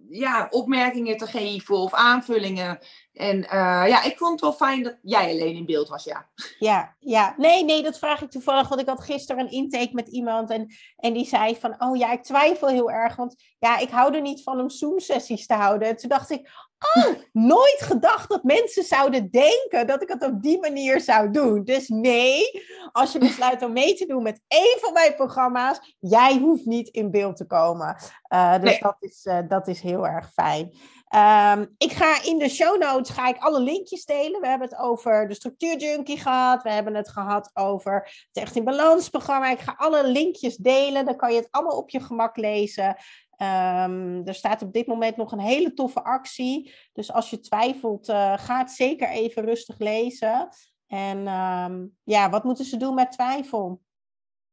ja, 0.10 0.48
opmerkingen 0.50 1.18
te 1.18 1.28
geven 1.28 1.76
of 1.76 1.94
aanvullingen. 1.94 2.80
En 3.14 3.44
eh, 3.44 3.84
ja, 3.88 4.04
ik 4.04 4.18
vond 4.18 4.32
het 4.32 4.42
wel 4.42 4.54
fijn 4.54 4.84
dat 4.84 4.98
jij 5.02 5.32
alleen 5.32 5.56
in 5.56 5.66
beeld 5.66 5.90
was, 5.90 6.04
ja. 6.04 6.30
Ja, 6.60 6.96
ja. 7.00 7.34
Nee, 7.38 7.64
nee, 7.64 7.84
dat 7.84 7.98
vraag 7.98 8.22
ik 8.22 8.30
toevallig. 8.30 8.68
Want 8.68 8.82
ik 8.82 8.88
had 8.88 9.02
gisteren 9.04 9.44
een 9.44 9.52
intake 9.52 9.94
met 9.94 10.08
iemand. 10.08 10.50
En, 10.50 10.76
en 10.96 11.14
die 11.14 11.26
zei 11.26 11.56
van, 11.56 11.76
oh 11.82 11.98
ja, 11.98 12.12
ik 12.12 12.24
twijfel 12.24 12.68
heel 12.68 12.92
erg. 12.92 13.16
Want 13.16 13.36
ja, 13.60 13.78
ik 13.78 13.90
hou 13.90 14.16
er 14.16 14.22
niet 14.22 14.44
van 14.44 14.60
om 14.60 14.70
Zoom-sessies 14.70 15.48
te 15.48 15.54
houden. 15.54 15.88
En 15.88 15.96
toen 15.96 16.10
dacht 16.10 16.30
ik, 16.30 16.50
oh, 16.96 17.14
nooit 17.52 17.82
gedacht 17.82 18.30
dat 18.30 18.44
mensen 18.44 18.84
zouden 18.84 19.32
denken 19.32 19.88
dat 19.88 20.02
ik 20.02 20.10
het 20.10 20.24
op 20.24 20.42
die 20.42 20.60
manier 20.60 21.02
zou 21.02 21.32
doen. 21.32 21.64
Dus 21.64 21.88
nee, 21.88 22.66
als 22.92 23.12
je 23.12 23.20
besluit 23.20 23.64
om 23.64 23.74
mee 23.74 23.94
te 23.94 24.06
doen 24.06 24.24
met 24.24 24.42
één 24.48 24.78
van 24.80 24.94
mijn 24.94 25.16
programma's, 25.16 25.96
jij 26.00 26.38
hoeft 26.38 26.66
niet 26.66 26.88
in 26.88 27.12
beeld 27.12 27.38
te 27.38 27.46
komen. 27.46 27.96
Eh, 28.22 28.54
dus 28.54 28.62
Nee. 28.62 28.80
dat, 28.80 28.98
is, 29.00 29.26
eh, 29.26 29.40
dat 29.48 29.68
is 29.68 29.82
heel 29.82 29.97
erg 30.06 30.34
fijn. 30.34 30.74
Ehm, 31.08 31.66
ik 31.78 31.92
ga 31.92 32.24
in 32.24 32.38
de 32.38 32.50
show 32.50 32.82
notes 32.82 33.10
ga 33.10 33.28
ik 33.28 33.38
alle 33.38 33.60
linkjes 33.60 34.06
delen. 34.06 34.42
We 34.42 34.48
hebben 34.48 34.68
het 34.68 34.80
over 34.80 35.28
de 35.28 35.34
structuurjunkie 35.34 36.20
gehad. 36.20 36.64
We 36.64 36.70
hebben 36.70 36.96
het 36.96 37.10
gehad 37.10 37.52
over 37.54 37.94
het 38.32 38.44
Echt 38.44 38.56
in 38.56 38.64
Balans 38.64 39.10
programma. 39.10 39.52
Ik 39.52 39.60
ga 39.60 39.76
alle 39.78 40.08
linkjes 40.08 40.58
delen. 40.58 41.06
Dan 41.06 41.16
kan 41.16 41.32
je 41.32 41.40
het 41.40 41.52
allemaal 41.52 41.78
op 41.78 41.90
je 41.90 42.00
gemak 42.00 42.38
lezen. 42.38 42.96
Ehm, 43.38 44.22
er 44.26 44.36
staat 44.36 44.62
op 44.62 44.74
dit 44.74 44.88
moment 44.88 45.18
nog 45.18 45.32
een 45.32 45.40
hele 45.40 45.74
toffe 45.74 46.04
actie. 46.04 46.74
Dus 46.94 47.12
als 47.12 47.30
je 47.30 47.40
twijfelt, 47.40 48.10
eh, 48.10 48.34
ga 48.38 48.58
het 48.58 48.72
zeker 48.72 49.10
even 49.10 49.46
rustig 49.46 49.80
lezen. 49.80 50.50
En 50.88 51.28
ehm, 51.28 51.86
ja, 52.04 52.30
wat 52.30 52.44
moeten 52.44 52.66
ze 52.66 52.78
doen 52.78 52.94
met 52.94 53.12
twijfel? 53.12 53.82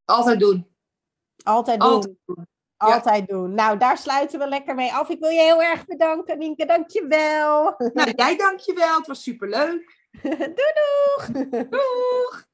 Altijd 0.05 0.41
doen. 0.41 0.75
Altijd 1.43 1.81
doen. 1.81 1.91
Altijd 1.91 2.17
doen. 2.25 2.47
Ja. 2.87 2.95
Altijd 2.95 3.27
doen. 3.29 3.55
Nou, 3.55 3.79
daar 3.79 3.99
sluiten 3.99 4.39
we 4.39 4.49
lekker 4.49 4.75
mee 4.75 4.93
af. 4.93 5.09
Ik 5.09 5.21
wil 5.21 5.31
je 5.31 5.41
heel 5.41 5.63
erg 5.63 5.85
bedanken, 5.85 6.39
Nienke. 6.39 6.67
Dank 6.67 6.91
je 6.91 7.07
wel. 7.07 7.75
Nou, 7.93 8.13
jij 8.17 8.37
dankjewel. 8.37 8.97
Het 8.97 9.07
was 9.07 9.23
superleuk. 9.23 10.03
Doei 10.23 10.73
doeg! 10.75 11.29
Doeg! 11.71 12.53